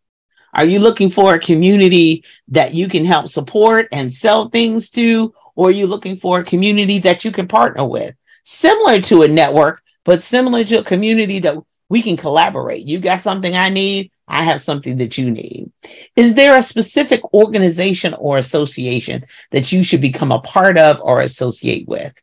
Are 0.52 0.64
you 0.64 0.80
looking 0.80 1.10
for 1.10 1.34
a 1.34 1.38
community 1.38 2.24
that 2.48 2.74
you 2.74 2.88
can 2.88 3.04
help 3.04 3.28
support 3.28 3.88
and 3.92 4.12
sell 4.12 4.48
things 4.48 4.90
to? 4.90 5.32
Or 5.54 5.68
are 5.68 5.72
you 5.72 5.86
looking 5.86 6.16
for 6.16 6.40
a 6.40 6.44
community 6.44 6.98
that 7.00 7.24
you 7.24 7.32
can 7.32 7.46
partner 7.46 7.84
with? 7.84 8.14
Similar 8.42 9.00
to 9.02 9.22
a 9.22 9.28
network, 9.28 9.82
but 10.04 10.22
similar 10.22 10.64
to 10.64 10.80
a 10.80 10.84
community 10.84 11.38
that 11.40 11.56
we 11.88 12.02
can 12.02 12.16
collaborate. 12.16 12.86
You 12.86 12.98
got 12.98 13.22
something 13.22 13.54
I 13.54 13.68
need, 13.68 14.10
I 14.30 14.44
have 14.44 14.60
something 14.60 14.98
that 14.98 15.18
you 15.18 15.30
need. 15.30 15.70
Is 16.16 16.34
there 16.34 16.56
a 16.56 16.62
specific 16.62 17.20
organization 17.34 18.14
or 18.14 18.38
association 18.38 19.24
that 19.50 19.72
you 19.72 19.82
should 19.82 20.00
become 20.00 20.32
a 20.32 20.40
part 20.40 20.78
of 20.78 21.00
or 21.02 21.20
associate 21.20 21.86
with? 21.88 22.14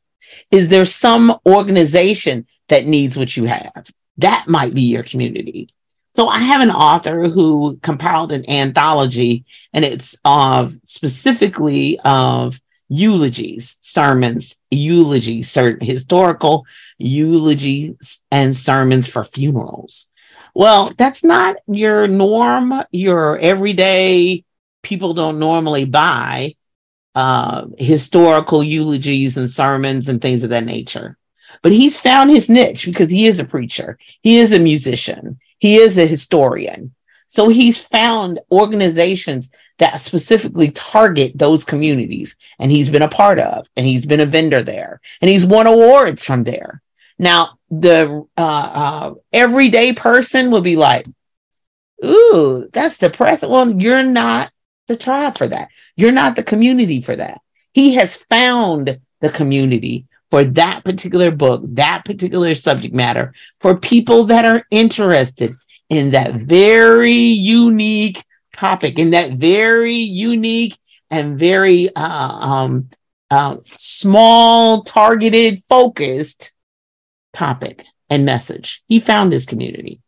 Is 0.52 0.70
there 0.70 0.86
some 0.86 1.38
organization 1.46 2.48
that 2.70 2.86
needs 2.86 3.18
what 3.18 3.36
you 3.38 3.46
have? 3.46 3.92
That 4.18 4.46
might 4.48 4.74
be 4.74 4.84
your 4.84 5.04
community. 5.04 5.70
So 6.16 6.28
I 6.28 6.40
have 6.40 6.62
an 6.62 6.72
author 6.72 7.28
who 7.28 7.78
compiled 7.84 8.32
an 8.32 8.50
anthology, 8.50 9.46
and 9.74 9.86
it's 9.86 10.18
of 10.26 10.76
specifically 10.86 12.00
of 12.04 12.60
eulogies, 12.90 13.78
sermons, 13.82 14.60
eulogies, 14.72 15.52
certain 15.52 15.86
historical 15.86 16.66
eulogies, 16.98 18.24
and 18.32 18.56
sermons 18.56 19.08
for 19.08 19.24
funerals. 19.24 20.10
Well, 20.54 20.92
that's 20.98 21.24
not 21.24 21.58
your 21.68 22.08
norm, 22.08 22.84
your 22.92 23.38
everyday 23.38 24.44
people 24.82 25.14
don't 25.14 25.40
normally 25.40 25.86
buy 25.86 26.56
uh, 27.16 27.66
historical 27.78 28.64
eulogies 28.64 29.38
and 29.38 29.50
sermons 29.50 30.08
and 30.08 30.22
things 30.22 30.44
of 30.44 30.52
that 30.52 30.66
nature. 30.66 31.18
But 31.62 31.72
he's 31.72 32.00
found 32.00 32.30
his 32.30 32.50
niche 32.50 32.86
because 32.86 33.10
he 33.10 33.28
is 33.28 33.40
a 33.40 33.46
preacher, 33.46 33.98
he 34.22 34.38
is 34.38 34.54
a 34.54 34.60
musician, 34.60 35.40
he 35.58 35.78
is 35.78 35.98
a 35.98 36.06
historian. 36.06 36.94
So 37.28 37.50
he's 37.50 37.82
found 37.82 38.40
organizations 38.52 39.52
that 39.80 40.02
specifically 40.02 40.72
target 40.72 41.38
those 41.38 41.64
communities 41.64 42.36
and 42.60 42.72
he's 42.72 42.90
been 42.90 43.02
a 43.02 43.10
part 43.10 43.40
of 43.40 43.68
and 43.76 43.86
he's 43.86 44.06
been 44.06 44.20
a 44.20 44.26
vendor 44.26 44.64
there 44.64 45.02
and 45.22 45.30
he's 45.30 45.46
won 45.46 45.68
awards 45.68 46.24
from 46.24 46.44
there 46.44 46.82
now 47.20 47.57
the 47.70 48.26
uh, 48.38 48.42
uh, 48.42 49.14
everyday 49.34 49.94
person 49.94 50.52
will 50.52 50.62
be 50.62 50.76
like 50.76 51.06
ooh 52.06 52.70
that's 52.72 52.98
depressing. 52.98 53.50
Well 53.50 53.80
you're 53.82 54.04
not 54.04 54.52
the 54.88 54.98
tribe 54.98 55.38
for 55.38 55.48
that. 55.48 55.70
You're 55.96 56.12
not 56.12 56.36
the 56.36 56.44
community 56.44 57.02
for 57.02 57.16
that. 57.16 57.42
He 57.74 57.96
has 57.96 58.16
found 58.16 59.00
the 59.20 59.30
community 59.30 60.06
for 60.30 60.44
that 60.44 60.84
particular 60.84 61.32
book 61.32 61.62
that 61.66 62.04
particular 62.06 62.54
subject 62.56 62.94
matter 62.94 63.34
for 63.60 63.78
people 63.78 64.26
that 64.26 64.46
are 64.46 64.66
interested 64.72 65.56
in 65.90 66.12
that 66.12 66.36
very 66.36 67.14
unique 67.14 68.24
topic 68.54 69.00
in 69.00 69.12
that 69.12 69.34
very 69.34 69.94
unique 69.94 70.78
and 71.10 71.40
very 71.40 71.94
uh, 71.96 72.02
um, 72.02 72.90
uh, 73.30 73.58
small, 73.66 74.84
targeted, 74.84 75.64
focused 75.70 76.56
topic 77.38 77.86
and 78.10 78.26
message. 78.26 78.84
He 78.88 79.00
found 79.00 79.32
his 79.32 79.46
community. 79.46 80.02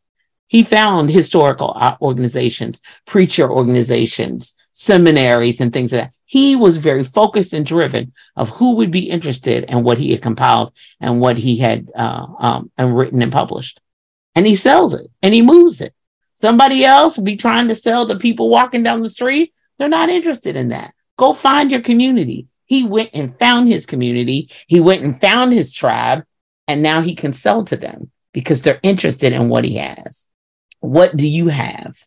He 0.48 0.64
found 0.64 1.12
historical 1.12 1.74
uh, 1.76 1.96
organizations, 2.02 2.82
preacher 3.06 3.48
organizations, 3.48 4.56
seminaries, 4.74 5.62
and 5.62 5.72
things 5.72 5.92
like 5.92 6.02
that. 6.02 6.14
He 6.26 6.56
was 6.56 6.78
very 6.78 7.04
focused 7.04 7.54
and 7.54 7.66
driven 7.66 8.14
of 8.36 8.50
who 8.50 8.76
would 8.78 8.90
be 8.90 9.10
interested 9.10 9.64
in 9.66 9.84
what 9.84 10.00
he 10.00 10.12
had 10.12 10.24
compiled 10.24 10.74
and 11.00 11.22
what 11.22 11.38
he 11.38 11.58
had 11.58 11.90
uh, 11.96 12.26
um, 12.40 12.72
and 12.78 12.98
written 12.98 13.22
and 13.22 13.32
published. 13.32 13.80
And 14.36 14.48
he 14.48 14.56
sells 14.56 14.94
it 15.00 15.12
and 15.22 15.34
he 15.34 15.42
moves 15.42 15.82
it. 15.82 15.94
Somebody 16.42 16.84
else 16.84 17.18
be 17.18 17.36
trying 17.36 17.68
to 17.68 17.76
sell 17.76 18.08
to 18.08 18.16
people 18.18 18.50
walking 18.50 18.84
down 18.84 19.04
the 19.04 19.10
street. 19.10 19.54
They're 19.78 19.90
not 19.90 20.10
interested 20.10 20.56
in 20.56 20.70
that. 20.70 20.94
Go 21.18 21.34
find 21.34 21.72
your 21.72 21.82
community. 21.82 22.48
He 22.66 22.84
went 22.88 23.10
and 23.14 23.38
found 23.38 23.68
his 23.68 23.86
community. 23.86 24.50
He 24.68 24.80
went 24.80 25.04
and 25.04 25.20
found 25.20 25.54
his 25.54 25.74
tribe, 25.74 26.24
and 26.70 26.84
now 26.84 27.02
he 27.02 27.16
can 27.16 27.34
sell 27.34 27.66
to 27.66 27.76
them 27.76 28.12
because 28.32 28.62
they're 28.62 28.80
interested 28.84 29.34
in 29.34 29.50
what 29.50 29.66
he 29.66 29.78
has. 29.78 30.28
What 30.82 31.18
do 31.18 31.28
you 31.28 31.48
have? 31.48 31.98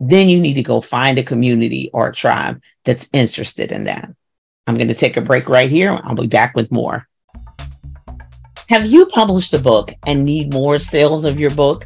Then 0.00 0.30
you 0.30 0.40
need 0.40 0.54
to 0.54 0.62
go 0.62 0.80
find 0.80 1.18
a 1.18 1.22
community 1.22 1.90
or 1.92 2.08
a 2.08 2.14
tribe 2.14 2.62
that's 2.86 3.10
interested 3.12 3.70
in 3.70 3.84
that. 3.84 4.10
I'm 4.66 4.78
going 4.78 4.88
to 4.88 4.94
take 4.94 5.18
a 5.18 5.20
break 5.20 5.50
right 5.50 5.70
here. 5.70 6.00
I'll 6.02 6.14
be 6.14 6.26
back 6.26 6.56
with 6.56 6.72
more. 6.72 7.06
Have 8.68 8.86
you 8.86 9.06
published 9.06 9.52
a 9.52 9.58
book 9.58 9.92
and 10.06 10.24
need 10.24 10.54
more 10.54 10.78
sales 10.78 11.26
of 11.26 11.38
your 11.38 11.50
book? 11.50 11.84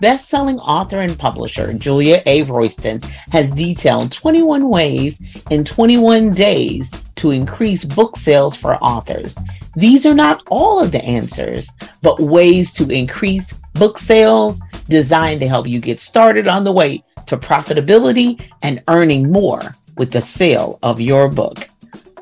Best-selling 0.00 0.58
author 0.60 0.98
and 0.98 1.18
publisher 1.18 1.72
Julia 1.72 2.22
A. 2.26 2.42
Royston 2.42 3.00
has 3.32 3.50
detailed 3.50 4.12
21 4.12 4.68
ways 4.68 5.42
in 5.50 5.64
21 5.64 6.32
days 6.32 6.90
to 7.20 7.30
increase 7.30 7.84
book 7.84 8.16
sales 8.16 8.56
for 8.56 8.74
authors. 8.76 9.36
These 9.74 10.06
are 10.06 10.14
not 10.14 10.42
all 10.50 10.80
of 10.80 10.90
the 10.90 11.04
answers, 11.04 11.68
but 12.02 12.18
ways 12.18 12.72
to 12.74 12.90
increase 12.90 13.52
book 13.74 13.98
sales 13.98 14.58
designed 14.88 15.42
to 15.42 15.48
help 15.48 15.66
you 15.66 15.80
get 15.80 16.00
started 16.00 16.48
on 16.48 16.64
the 16.64 16.72
way 16.72 17.04
to 17.26 17.36
profitability 17.36 18.42
and 18.62 18.82
earning 18.88 19.30
more 19.30 19.60
with 19.98 20.12
the 20.12 20.22
sale 20.22 20.78
of 20.82 20.98
your 21.00 21.28
book. 21.28 21.68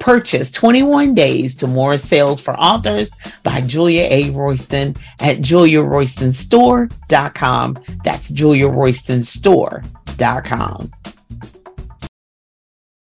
Purchase 0.00 0.50
21 0.50 1.14
Days 1.14 1.54
to 1.56 1.68
More 1.68 1.98
Sales 1.98 2.40
for 2.40 2.58
Authors 2.58 3.10
by 3.42 3.60
Julia 3.60 4.06
A. 4.10 4.30
Royston 4.30 4.96
at 5.20 5.36
juliaroystonstore.com. 5.38 7.78
That's 8.04 8.30
juliaroystonstore.com. 8.30 10.90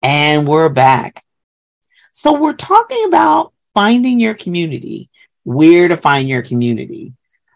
And 0.02 0.46
we're 0.46 0.68
back. 0.68 1.25
So 2.18 2.40
we're 2.40 2.54
talking 2.54 3.04
about 3.04 3.52
finding 3.74 4.18
your 4.20 4.32
community, 4.32 5.10
where 5.44 5.86
to 5.86 5.98
find 5.98 6.26
your 6.26 6.40
community. 6.40 7.12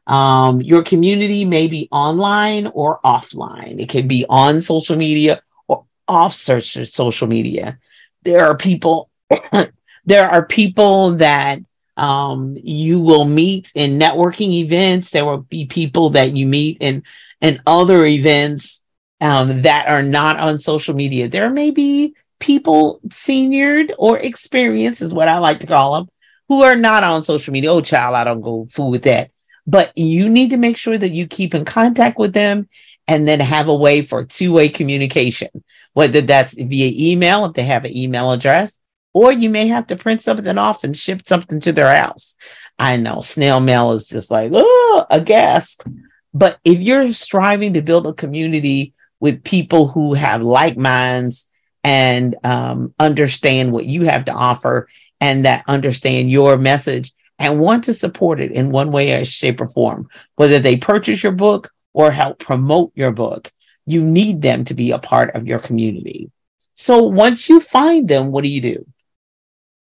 Um, 0.06 0.60
your 0.60 0.82
community 0.82 1.46
may 1.46 1.66
be 1.66 1.88
online 1.90 2.66
or 2.66 3.00
offline. 3.02 3.80
It 3.80 3.88
can 3.88 4.06
be 4.06 4.26
on 4.28 4.60
social 4.60 4.96
media 4.96 5.40
or 5.66 5.86
off 6.06 6.34
social 6.34 7.26
media. 7.26 7.78
There 8.22 8.44
are 8.44 8.54
people 8.54 9.08
there 10.04 10.28
are 10.28 10.44
people 10.44 11.12
that 11.12 11.60
um, 11.96 12.58
you 12.62 13.00
will 13.00 13.24
meet 13.24 13.72
in 13.74 13.98
networking 13.98 14.52
events. 14.52 15.08
There 15.08 15.24
will 15.24 15.38
be 15.38 15.64
people 15.64 16.10
that 16.10 16.36
you 16.36 16.46
meet 16.46 16.76
in 16.80 17.02
in 17.40 17.62
other 17.66 18.04
events 18.04 18.84
um, 19.22 19.62
that 19.62 19.88
are 19.88 20.02
not 20.02 20.38
on 20.38 20.58
social 20.58 20.94
media. 20.94 21.28
There 21.28 21.48
may 21.48 21.70
be 21.70 22.14
people 22.40 23.00
seniored 23.08 23.92
or 23.98 24.18
experienced, 24.18 25.02
is 25.02 25.14
what 25.14 25.28
I 25.28 25.38
like 25.38 25.60
to 25.60 25.66
call 25.66 25.94
them, 25.94 26.08
who 26.48 26.62
are 26.62 26.76
not 26.76 27.04
on 27.04 27.22
social 27.22 27.52
media. 27.52 27.70
Oh, 27.70 27.80
child, 27.80 28.16
I 28.16 28.24
don't 28.24 28.40
go 28.40 28.66
fool 28.70 28.90
with 28.90 29.04
that. 29.04 29.30
But 29.66 29.96
you 29.96 30.28
need 30.28 30.50
to 30.50 30.56
make 30.56 30.76
sure 30.76 30.98
that 30.98 31.10
you 31.10 31.26
keep 31.26 31.54
in 31.54 31.64
contact 31.64 32.18
with 32.18 32.32
them 32.32 32.68
and 33.06 33.28
then 33.28 33.40
have 33.40 33.68
a 33.68 33.74
way 33.74 34.02
for 34.02 34.24
two 34.24 34.52
way 34.52 34.68
communication, 34.68 35.48
whether 35.92 36.20
that's 36.20 36.54
via 36.54 37.12
email, 37.12 37.44
if 37.44 37.54
they 37.54 37.64
have 37.64 37.84
an 37.84 37.96
email 37.96 38.32
address, 38.32 38.80
or 39.12 39.30
you 39.32 39.50
may 39.50 39.68
have 39.68 39.86
to 39.88 39.96
print 39.96 40.20
something 40.20 40.58
off 40.58 40.82
and 40.82 40.96
ship 40.96 41.22
something 41.26 41.60
to 41.60 41.72
their 41.72 41.94
house. 41.94 42.36
I 42.78 42.96
know 42.96 43.20
snail 43.20 43.60
mail 43.60 43.92
is 43.92 44.08
just 44.08 44.30
like, 44.30 44.52
oh, 44.54 45.06
a 45.10 45.20
gasp. 45.20 45.86
But 46.32 46.58
if 46.64 46.80
you're 46.80 47.12
striving 47.12 47.74
to 47.74 47.82
build 47.82 48.06
a 48.06 48.12
community 48.12 48.94
with 49.18 49.44
people 49.44 49.88
who 49.88 50.14
have 50.14 50.42
like 50.42 50.76
minds 50.76 51.49
and 51.84 52.36
um, 52.44 52.94
understand 52.98 53.72
what 53.72 53.86
you 53.86 54.04
have 54.04 54.26
to 54.26 54.32
offer 54.32 54.88
and 55.20 55.44
that 55.44 55.64
understand 55.68 56.30
your 56.30 56.56
message 56.58 57.12
and 57.38 57.60
want 57.60 57.84
to 57.84 57.94
support 57.94 58.40
it 58.40 58.52
in 58.52 58.70
one 58.70 58.92
way 58.92 59.18
or 59.18 59.24
shape 59.24 59.60
or 59.60 59.68
form, 59.68 60.08
whether 60.36 60.58
they 60.58 60.76
purchase 60.76 61.22
your 61.22 61.32
book 61.32 61.70
or 61.92 62.10
help 62.10 62.38
promote 62.38 62.92
your 62.94 63.12
book, 63.12 63.50
you 63.86 64.02
need 64.02 64.42
them 64.42 64.64
to 64.64 64.74
be 64.74 64.90
a 64.90 64.98
part 64.98 65.34
of 65.34 65.46
your 65.46 65.58
community. 65.58 66.30
So 66.74 67.02
once 67.02 67.48
you 67.48 67.60
find 67.60 68.06
them, 68.06 68.30
what 68.30 68.42
do 68.44 68.48
you 68.48 68.60
do? 68.60 68.86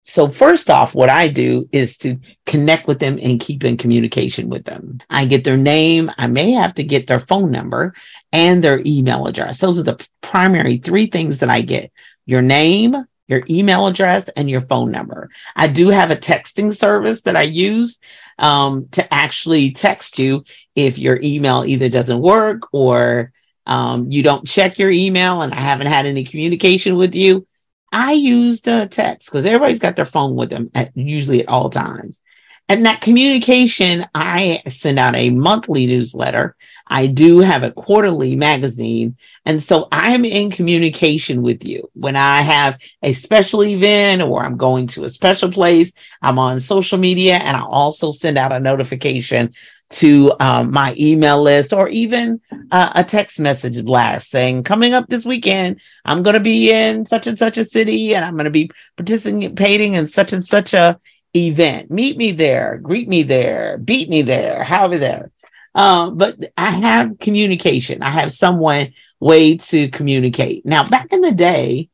So 0.08 0.30
first 0.30 0.70
off, 0.70 0.94
what 0.94 1.10
I 1.10 1.30
do 1.30 1.68
is 1.72 1.98
to 2.00 2.20
connect 2.46 2.88
with 2.88 3.00
them 3.00 3.18
and 3.22 3.40
keep 3.40 3.64
in 3.64 3.76
communication 3.76 4.50
with 4.50 4.64
them. 4.64 5.00
I 5.10 5.26
get 5.26 5.44
their 5.44 5.58
name. 5.58 6.12
I 6.20 6.28
may 6.28 6.52
have 6.52 6.76
to 6.76 6.84
get 6.84 7.08
their 7.08 7.20
phone 7.20 7.52
number 7.52 7.96
and 8.32 8.64
their 8.64 8.84
email 8.86 9.26
address. 9.26 9.58
Those 9.58 9.80
are 9.80 9.84
the 9.84 10.08
primary 10.22 10.78
three 10.78 11.08
things 11.08 11.40
that 11.40 11.50
I 11.50 11.62
get. 11.62 11.92
Your 12.28 12.44
name, 12.44 12.96
your 13.28 13.42
email 13.50 13.88
address, 13.88 14.30
and 14.30 14.48
your 14.48 14.62
phone 14.62 14.92
number. 14.92 15.32
I 15.56 15.68
do 15.68 15.90
have 15.90 16.12
a 16.12 16.16
texting 16.16 16.76
service 16.76 17.24
that 17.24 17.36
I 17.36 17.42
use 17.42 17.98
um, 18.38 18.88
to 18.92 19.12
actually 19.12 19.72
text 19.72 20.20
you 20.20 20.44
if 20.76 21.00
your 21.00 21.20
email 21.24 21.64
either 21.66 21.90
doesn't 21.90 22.22
work 22.22 22.62
or 22.72 23.32
um, 23.66 24.12
you 24.12 24.22
don't 24.22 24.48
check 24.48 24.78
your 24.78 24.92
email 24.92 25.42
and 25.42 25.52
I 25.52 25.62
haven't 25.62 25.88
had 25.88 26.06
any 26.06 26.26
communication 26.26 26.96
with 26.96 27.16
you. 27.16 27.48
I 27.92 28.14
use 28.14 28.62
the 28.62 28.88
text 28.90 29.30
because 29.30 29.46
everybody's 29.46 29.80
got 29.80 29.96
their 29.96 30.06
phone 30.06 30.36
with 30.36 30.50
them 30.50 30.70
at, 30.76 30.96
usually 30.96 31.42
at 31.42 31.50
all 31.50 31.70
times. 31.70 32.22
And 32.68 32.86
that 32.88 33.02
communication, 33.02 34.08
I 34.16 34.64
send 34.68 34.98
out 34.98 35.16
a 35.16 35.30
monthly 35.30 35.86
newsletter. 35.86 36.56
I 36.88 37.06
do 37.06 37.40
have 37.40 37.62
a 37.62 37.72
quarterly 37.72 38.36
magazine. 38.36 39.18
And 39.46 39.62
so 39.62 39.88
I'm 39.92 40.26
in 40.26 40.50
communication 40.50 41.44
with 41.44 41.64
you. 41.64 41.90
When 41.94 42.16
I 42.16 42.42
have 42.42 42.80
a 43.04 43.14
special 43.14 43.64
event 43.64 44.24
or 44.24 44.44
I'm 44.44 44.58
going 44.58 44.88
to 44.88 45.04
a 45.04 45.12
special 45.12 45.52
place, 45.52 45.94
I'm 46.24 46.40
on 46.40 46.60
social 46.60 46.98
media 46.98 47.36
and 47.36 47.56
I 47.56 47.62
also 47.62 48.12
send 48.12 48.38
out 48.38 48.52
a 48.52 48.60
notification 48.60 49.52
to 49.90 50.34
um, 50.40 50.72
my 50.72 50.96
email 50.98 51.42
list 51.42 51.72
or 51.72 51.88
even 51.90 52.42
uh, 52.72 52.92
a 52.96 53.04
text 53.04 53.40
message 53.40 53.84
blast 53.86 54.30
saying, 54.30 54.64
coming 54.64 54.94
up 54.94 55.08
this 55.08 55.26
weekend, 55.26 55.80
I'm 56.06 56.24
going 56.24 56.34
to 56.34 56.40
be 56.40 56.72
in 56.72 57.06
such 57.06 57.28
and 57.28 57.38
such 57.38 57.58
a 57.58 57.66
city 57.66 58.16
and 58.16 58.26
I'm 58.26 58.34
going 58.34 58.46
to 58.46 58.52
be 58.52 58.72
participating 58.98 59.94
in 59.94 60.08
such 60.08 60.34
and 60.34 60.44
such 60.44 60.74
a 60.74 61.00
event. 61.36 61.92
Meet 61.92 62.18
me 62.18 62.32
there, 62.32 62.78
greet 62.78 63.08
me 63.08 63.24
there, 63.24 63.78
beat 63.78 64.10
me 64.10 64.22
there, 64.22 64.64
however 64.64 64.98
there. 64.98 65.32
Um, 65.76 66.18
but 66.18 66.38
I 66.58 66.72
have 66.72 67.20
communication. 67.20 68.02
I 68.02 68.10
have 68.10 68.32
someone 68.32 68.94
way 69.20 69.58
to 69.58 69.90
communicate. 69.90 70.66
Now, 70.66 70.88
back 70.88 71.12
in 71.12 71.22
the 71.22 71.34
day, 71.34 71.90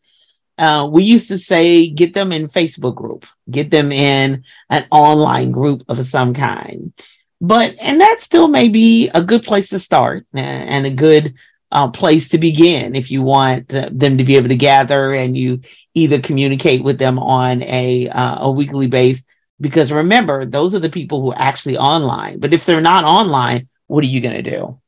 uh, 0.57 0.87
we 0.91 1.03
used 1.03 1.27
to 1.29 1.39
say 1.39 1.89
get 1.89 2.13
them 2.13 2.31
in 2.31 2.47
Facebook 2.47 2.95
group, 2.95 3.25
get 3.49 3.71
them 3.71 3.91
in 3.91 4.43
an 4.69 4.85
online 4.91 5.51
group 5.51 5.83
of 5.89 6.05
some 6.05 6.33
kind. 6.33 6.93
But 7.41 7.75
and 7.81 7.99
that 7.99 8.21
still 8.21 8.47
may 8.47 8.69
be 8.69 9.09
a 9.09 9.23
good 9.23 9.43
place 9.43 9.69
to 9.69 9.79
start 9.79 10.27
and 10.33 10.85
a 10.85 10.91
good 10.91 11.33
uh, 11.71 11.89
place 11.89 12.29
to 12.29 12.37
begin 12.37 12.93
if 12.93 13.09
you 13.09 13.23
want 13.23 13.69
them 13.69 14.17
to 14.17 14.23
be 14.23 14.35
able 14.37 14.49
to 14.49 14.55
gather 14.55 15.13
and 15.13 15.35
you 15.35 15.61
either 15.95 16.19
communicate 16.19 16.83
with 16.83 16.99
them 16.99 17.17
on 17.17 17.63
a 17.63 18.07
uh, 18.09 18.45
a 18.45 18.51
weekly 18.51 18.87
base. 18.87 19.25
Because 19.59 19.91
remember, 19.91 20.45
those 20.45 20.75
are 20.75 20.79
the 20.79 20.89
people 20.89 21.21
who 21.21 21.31
are 21.31 21.39
actually 21.39 21.77
online. 21.77 22.39
But 22.39 22.53
if 22.53 22.65
they're 22.65 22.81
not 22.81 23.05
online, 23.05 23.67
what 23.87 24.03
are 24.03 24.07
you 24.07 24.21
going 24.21 24.43
to 24.43 24.51
do? 24.57 24.79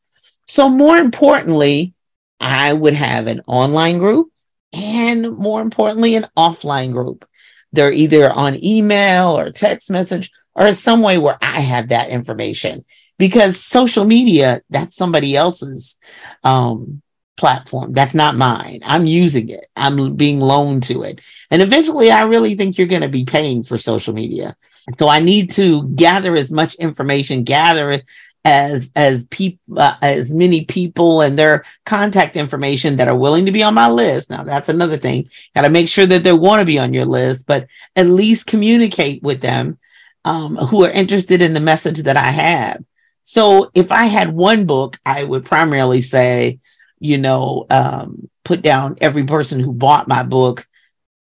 So 0.45 0.69
more 0.69 0.97
importantly, 0.97 1.93
I 2.39 2.73
would 2.73 2.93
have 2.93 3.27
an 3.27 3.41
online 3.47 3.97
group 3.97 4.29
and 4.73 5.35
more 5.37 5.61
importantly, 5.61 6.15
an 6.15 6.27
offline 6.37 6.91
group. 6.91 7.25
They're 7.71 7.91
either 7.91 8.31
on 8.31 8.63
email 8.63 9.37
or 9.37 9.51
text 9.51 9.89
message 9.89 10.31
or 10.55 10.73
some 10.73 11.01
way 11.01 11.17
where 11.17 11.37
I 11.41 11.59
have 11.61 11.89
that 11.89 12.09
information 12.09 12.85
because 13.17 13.59
social 13.59 14.05
media, 14.05 14.61
that's 14.69 14.95
somebody 14.95 15.35
else's 15.35 15.99
um, 16.43 17.01
platform. 17.37 17.93
That's 17.93 18.13
not 18.13 18.35
mine. 18.35 18.81
I'm 18.85 19.05
using 19.05 19.49
it. 19.49 19.65
I'm 19.75 20.15
being 20.15 20.39
loaned 20.39 20.83
to 20.83 21.03
it. 21.03 21.21
And 21.49 21.61
eventually 21.61 22.11
I 22.11 22.23
really 22.23 22.55
think 22.55 22.77
you're 22.77 22.87
going 22.87 23.01
to 23.01 23.09
be 23.09 23.25
paying 23.25 23.63
for 23.63 23.77
social 23.77 24.13
media. 24.13 24.55
So 24.99 25.07
I 25.07 25.19
need 25.19 25.51
to 25.53 25.87
gather 25.89 26.35
as 26.35 26.51
much 26.51 26.75
information, 26.75 27.43
gather 27.43 28.01
as 28.45 28.91
as 28.95 29.25
people 29.27 29.79
uh, 29.79 29.95
as 30.01 30.33
many 30.33 30.65
people 30.65 31.21
and 31.21 31.39
their 31.39 31.63
contact 31.85 32.35
information 32.35 32.97
that 32.97 33.07
are 33.07 33.15
willing 33.15 33.45
to 33.45 33.53
be 33.53 33.63
on 33.63 33.73
my 33.73 33.89
list 33.89 34.29
now 34.29 34.43
that's 34.43 34.67
another 34.67 34.97
thing 34.97 35.29
got 35.55 35.61
to 35.61 35.69
make 35.69 35.87
sure 35.87 36.05
that 36.05 36.23
they 36.23 36.33
want 36.33 36.59
to 36.59 36.65
be 36.65 36.77
on 36.77 36.93
your 36.93 37.05
list 37.05 37.45
but 37.45 37.67
at 37.95 38.05
least 38.05 38.45
communicate 38.45 39.23
with 39.23 39.39
them 39.39 39.77
um, 40.25 40.55
who 40.55 40.85
are 40.85 40.91
interested 40.91 41.41
in 41.41 41.53
the 41.53 41.59
message 41.59 42.03
that 42.03 42.17
i 42.17 42.31
have 42.31 42.83
so 43.23 43.69
if 43.73 43.91
i 43.91 44.05
had 44.05 44.33
one 44.33 44.65
book 44.65 44.99
i 45.05 45.23
would 45.23 45.45
primarily 45.45 46.01
say 46.01 46.59
you 46.99 47.17
know 47.17 47.65
um, 47.69 48.29
put 48.43 48.61
down 48.61 48.95
every 49.01 49.23
person 49.23 49.59
who 49.59 49.73
bought 49.73 50.07
my 50.07 50.23
book 50.23 50.67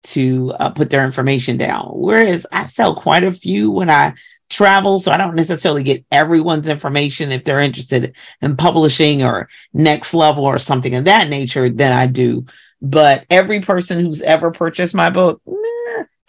to 0.03 0.53
uh, 0.59 0.69
put 0.69 0.89
their 0.89 1.05
information 1.05 1.57
down 1.57 1.85
whereas 1.93 2.45
i 2.51 2.63
sell 2.65 2.95
quite 2.95 3.23
a 3.23 3.31
few 3.31 3.71
when 3.71 3.89
i 3.89 4.13
travel. 4.49 4.99
So 4.99 5.11
I 5.11 5.17
don't 5.17 5.35
necessarily 5.35 5.83
get 5.83 6.05
everyone's 6.11 6.67
information 6.67 7.31
if 7.31 7.43
they're 7.43 7.59
interested 7.61 8.15
in 8.41 8.57
publishing 8.57 9.23
or 9.23 9.49
next 9.73 10.13
level 10.13 10.45
or 10.45 10.59
something 10.59 10.95
of 10.95 11.05
that 11.05 11.29
nature, 11.29 11.69
then 11.69 11.93
I 11.93 12.07
do. 12.07 12.45
But 12.81 13.25
every 13.29 13.59
person 13.59 13.99
who's 13.99 14.21
ever 14.21 14.51
purchased 14.51 14.95
my 14.95 15.09
book, 15.09 15.41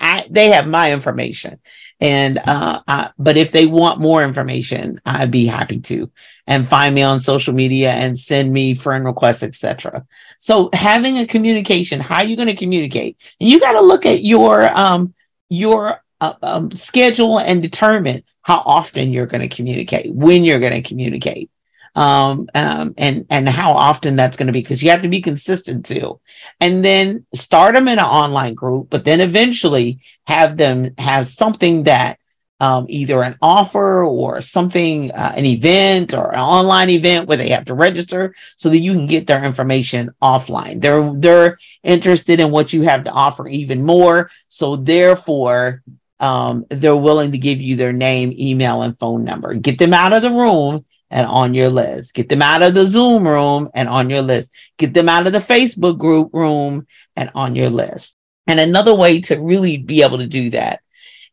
I, 0.01 0.27
they 0.31 0.49
have 0.51 0.67
my 0.67 0.93
information. 0.93 1.61
And, 2.01 2.39
uh, 2.39 2.83
I, 2.89 3.11
but 3.19 3.37
if 3.37 3.53
they 3.53 3.67
want 3.67 4.01
more 4.01 4.25
information, 4.25 5.01
I'd 5.05 5.31
be 5.31 5.47
happy 5.47 5.81
to 5.81 6.11
and 6.47 6.69
find 6.69 6.95
me 6.95 7.03
on 7.03 7.21
social 7.21 7.53
media 7.53 7.93
and 7.93 8.19
send 8.19 8.53
me 8.53 8.75
friend 8.75 9.05
requests, 9.05 9.43
etc. 9.43 10.07
So 10.39 10.71
having 10.73 11.19
a 11.19 11.27
communication, 11.27 12.01
how 12.01 12.17
are 12.17 12.25
you 12.25 12.37
going 12.37 12.49
to 12.49 12.55
communicate? 12.55 13.19
You 13.39 13.61
got 13.61 13.73
to 13.73 13.83
look 13.83 14.07
at 14.07 14.25
your, 14.25 14.67
um, 14.77 15.15
your 15.51 16.03
uh, 16.21 16.35
um, 16.43 16.71
schedule 16.73 17.39
and 17.39 17.63
determine 17.63 18.23
how 18.43 18.63
often 18.65 19.13
you're 19.13 19.27
going 19.27 19.47
to 19.47 19.55
communicate, 19.55 20.15
when 20.15 20.45
you're 20.45 20.61
going 20.61 20.73
to 20.73 20.83
communicate, 20.83 21.51
um, 21.95 22.49
um, 22.55 22.95
and 22.97 23.27
and 23.31 23.49
how 23.49 23.73
often 23.73 24.17
that's 24.17 24.37
going 24.37 24.47
to 24.47 24.53
be 24.53 24.61
because 24.63 24.83
you 24.83 24.91
have 24.91 25.03
to 25.03 25.09
be 25.09 25.21
consistent 25.21 25.85
too. 25.85 26.21
And 26.61 26.85
then 26.85 27.27
start 27.35 27.75
them 27.75 27.89
in 27.89 27.99
an 27.99 28.05
online 28.05 28.55
group, 28.55 28.89
but 28.91 29.05
then 29.05 29.21
eventually 29.21 30.01
have 30.27 30.57
them 30.57 30.95
have 30.99 31.27
something 31.27 31.85
that 31.85 32.19
um, 32.61 32.87
either 32.89 33.23
an 33.23 33.37
offer 33.41 34.05
or 34.05 34.43
something, 34.43 35.11
uh, 35.13 35.33
an 35.35 35.47
event 35.47 36.13
or 36.13 36.33
an 36.33 36.41
online 36.41 36.91
event 36.91 37.27
where 37.27 37.39
they 37.39 37.49
have 37.49 37.65
to 37.65 37.75
register 37.75 38.35
so 38.57 38.69
that 38.69 38.79
you 38.79 38.93
can 38.93 39.07
get 39.07 39.27
their 39.27 39.43
information 39.45 40.11
offline. 40.23 40.81
They're 40.81 41.11
they're 41.15 41.59
interested 41.83 42.39
in 42.39 42.51
what 42.51 42.73
you 42.73 42.83
have 42.83 43.05
to 43.05 43.11
offer 43.11 43.49
even 43.49 43.85
more. 43.85 44.31
So 44.49 44.77
therefore, 44.77 45.83
um, 46.21 46.67
they're 46.69 46.95
willing 46.95 47.33
to 47.33 47.39
give 47.39 47.63
you 47.63 47.77
their 47.77 47.95
name, 47.95 48.35
email, 48.39 48.83
and 48.83 48.99
phone 48.99 49.25
number. 49.25 49.55
Get 49.55 49.79
them 49.79 49.95
out 49.95 50.13
of 50.13 50.21
the 50.21 50.31
room 50.31 50.85
and 51.11 51.27
on 51.27 51.55
your 51.55 51.69
list. 51.69 52.15
Get 52.15 52.29
them 52.29 52.43
out 52.43 52.63
of 52.63 52.75
the 52.75 52.87
Zoom 52.87 53.27
room 53.27 53.69
and 53.75 53.89
on 53.89 54.11
your 54.11 54.23
list. 54.23 54.53
Get 54.79 54.95
them 54.95 55.09
out 55.09 55.27
of 55.27 55.33
the 55.33 55.39
Facebook 55.39 55.99
group 55.99 56.31
room 56.33 56.87
and 57.17 57.31
on 57.35 57.55
your 57.55 57.71
list. 57.71 58.17
And 58.47 58.61
another 58.61 58.95
way 58.95 59.21
to 59.23 59.41
really 59.41 59.77
be 59.77 60.03
able 60.03 60.19
to 60.19 60.27
do 60.27 60.51
that 60.51 60.81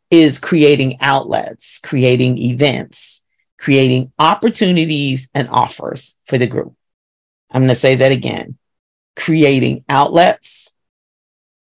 is 0.09 0.39
creating 0.39 0.97
outlets, 1.01 1.79
creating 1.79 2.37
events, 2.37 3.25
creating 3.57 4.11
opportunities 4.19 5.29
and 5.33 5.49
offers 5.49 6.15
for 6.25 6.37
the 6.37 6.47
group. 6.47 6.73
I'm 7.51 7.61
going 7.61 7.69
to 7.69 7.75
say 7.75 7.95
that 7.95 8.11
again 8.11 8.57
creating 9.15 9.83
outlets, 9.89 10.75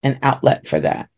an 0.01 0.17
outlet 0.23 0.65
for 0.65 0.79
that 0.79 1.09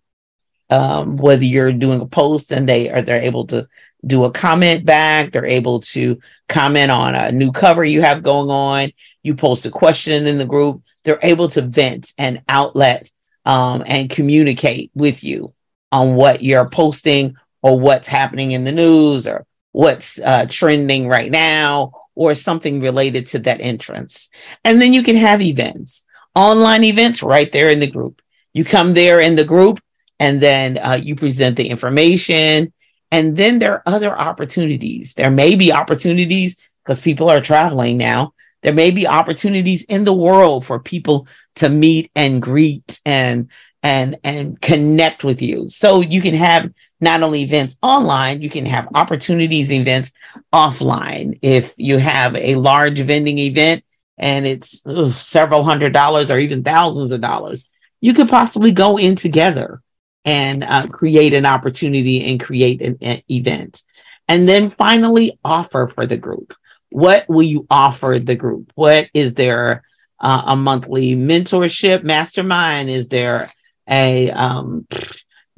um, 0.69 1.17
whether 1.17 1.43
you're 1.43 1.71
doing 1.71 2.01
a 2.01 2.05
post 2.05 2.51
and 2.51 2.67
they 2.67 2.89
are 2.89 3.01
they're 3.01 3.21
able 3.21 3.45
to 3.47 3.67
do 4.05 4.23
a 4.25 4.31
comment 4.31 4.85
back. 4.85 5.31
They're 5.31 5.45
able 5.45 5.79
to 5.81 6.19
comment 6.47 6.91
on 6.91 7.15
a 7.15 7.31
new 7.31 7.51
cover 7.51 7.83
you 7.83 8.01
have 8.01 8.23
going 8.23 8.49
on. 8.49 8.91
You 9.23 9.35
post 9.35 9.65
a 9.65 9.71
question 9.71 10.27
in 10.27 10.37
the 10.37 10.45
group. 10.45 10.83
They're 11.03 11.19
able 11.21 11.49
to 11.49 11.61
vent 11.61 12.13
and 12.17 12.41
outlet 12.47 13.11
um, 13.45 13.83
and 13.85 14.09
communicate 14.09 14.91
with 14.93 15.23
you 15.23 15.53
on 15.91 16.15
what 16.15 16.43
you're 16.43 16.69
posting 16.69 17.35
or 17.61 17.79
what's 17.79 18.07
happening 18.07 18.51
in 18.51 18.63
the 18.63 18.71
news 18.71 19.27
or 19.27 19.45
what's 19.71 20.19
uh, 20.19 20.45
trending 20.49 21.07
right 21.07 21.31
now 21.31 21.91
or 22.15 22.33
something 22.35 22.81
related 22.81 23.27
to 23.27 23.39
that 23.39 23.61
entrance. 23.61 24.29
And 24.63 24.81
then 24.81 24.93
you 24.93 25.03
can 25.03 25.15
have 25.15 25.41
events 25.41 26.05
online 26.35 26.83
events 26.83 27.23
right 27.23 27.51
there 27.51 27.71
in 27.71 27.79
the 27.79 27.89
group. 27.89 28.21
You 28.53 28.65
come 28.65 28.93
there 28.93 29.21
in 29.21 29.35
the 29.35 29.45
group 29.45 29.79
and 30.19 30.39
then 30.41 30.77
uh, 30.77 30.99
you 31.01 31.15
present 31.15 31.57
the 31.57 31.69
information. 31.69 32.73
And 33.11 33.37
then 33.37 33.59
there 33.59 33.73
are 33.73 33.83
other 33.85 34.17
opportunities. 34.17 35.13
There 35.13 35.31
may 35.31 35.55
be 35.55 35.71
opportunities 35.71 36.69
because 36.83 37.01
people 37.01 37.29
are 37.29 37.41
traveling 37.41 37.97
now. 37.97 38.33
There 38.61 38.73
may 38.73 38.91
be 38.91 39.07
opportunities 39.07 39.83
in 39.83 40.05
the 40.05 40.13
world 40.13 40.65
for 40.65 40.79
people 40.79 41.27
to 41.57 41.69
meet 41.69 42.11
and 42.15 42.41
greet 42.41 42.99
and 43.05 43.49
and 43.83 44.17
and 44.23 44.59
connect 44.59 45.23
with 45.23 45.43
you. 45.43 45.69
So 45.69 46.01
you 46.01 46.19
can 46.19 46.33
have 46.33 46.73
not 46.99 47.21
only 47.21 47.43
events 47.43 47.77
online, 47.83 48.41
you 48.41 48.49
can 48.49 48.65
have 48.65 48.87
opportunities 48.95 49.71
events 49.71 50.11
offline. 50.51 51.37
If 51.43 51.75
you 51.77 51.99
have 51.99 52.35
a 52.35 52.55
large 52.55 52.99
vending 53.01 53.37
event 53.37 53.83
and 54.17 54.47
it's 54.47 54.81
ugh, 54.87 55.13
several 55.13 55.63
hundred 55.63 55.93
dollars 55.93 56.31
or 56.31 56.39
even 56.39 56.63
thousands 56.63 57.11
of 57.11 57.21
dollars, 57.21 57.69
you 58.01 58.15
could 58.15 58.29
possibly 58.29 58.71
go 58.71 58.97
in 58.97 59.15
together 59.15 59.83
and 60.25 60.63
uh, 60.63 60.87
create 60.87 61.33
an 61.33 61.45
opportunity 61.45 62.25
and 62.25 62.39
create 62.39 62.81
an, 62.81 63.21
event. 63.29 63.83
And 64.27 64.49
then 64.49 64.71
finally, 64.71 65.39
offer 65.45 65.87
for 65.87 66.05
the 66.05 66.17
group. 66.17 66.55
What 66.89 67.29
will 67.29 67.43
you 67.43 67.67
offer 67.69 68.19
the 68.19 68.35
group? 68.35 68.71
What 68.75 69.09
is 69.13 69.35
there 69.35 69.83
uh, 70.19 70.43
a 70.47 70.55
monthly 70.55 71.15
mentorship 71.15 72.03
mastermind? 72.03 72.89
Is 72.89 73.07
there 73.07 73.51
a 73.87 74.31
um, 74.31 74.87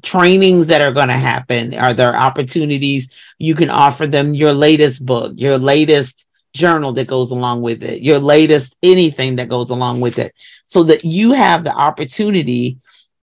trainings 0.03 0.67
that 0.67 0.82
are 0.82 0.91
going 0.91 1.08
to 1.08 1.13
happen? 1.13 1.73
Are 1.73 1.93
there 1.93 2.15
opportunities 2.15 3.15
you 3.38 3.56
can 3.56 3.69
offer 3.69 4.06
them 4.06 4.34
your 4.34 4.53
latest 4.53 5.06
book, 5.06 5.34
your 5.36 5.58
latest 5.58 6.27
journal 6.53 6.91
that 6.93 7.08
goes 7.08 7.32
along 7.32 7.62
with 7.62 7.84
it, 7.84 8.01
your 8.01 8.19
latest 8.19 8.75
anything 8.84 9.38
that 9.38 9.47
goes 9.47 9.69
along 9.69 10.01
with 10.01 10.19
it, 10.19 10.34
so 10.65 10.84
that 10.84 11.03
you 11.03 11.32
have 11.32 11.63
the 11.63 11.73
opportunity 11.73 12.80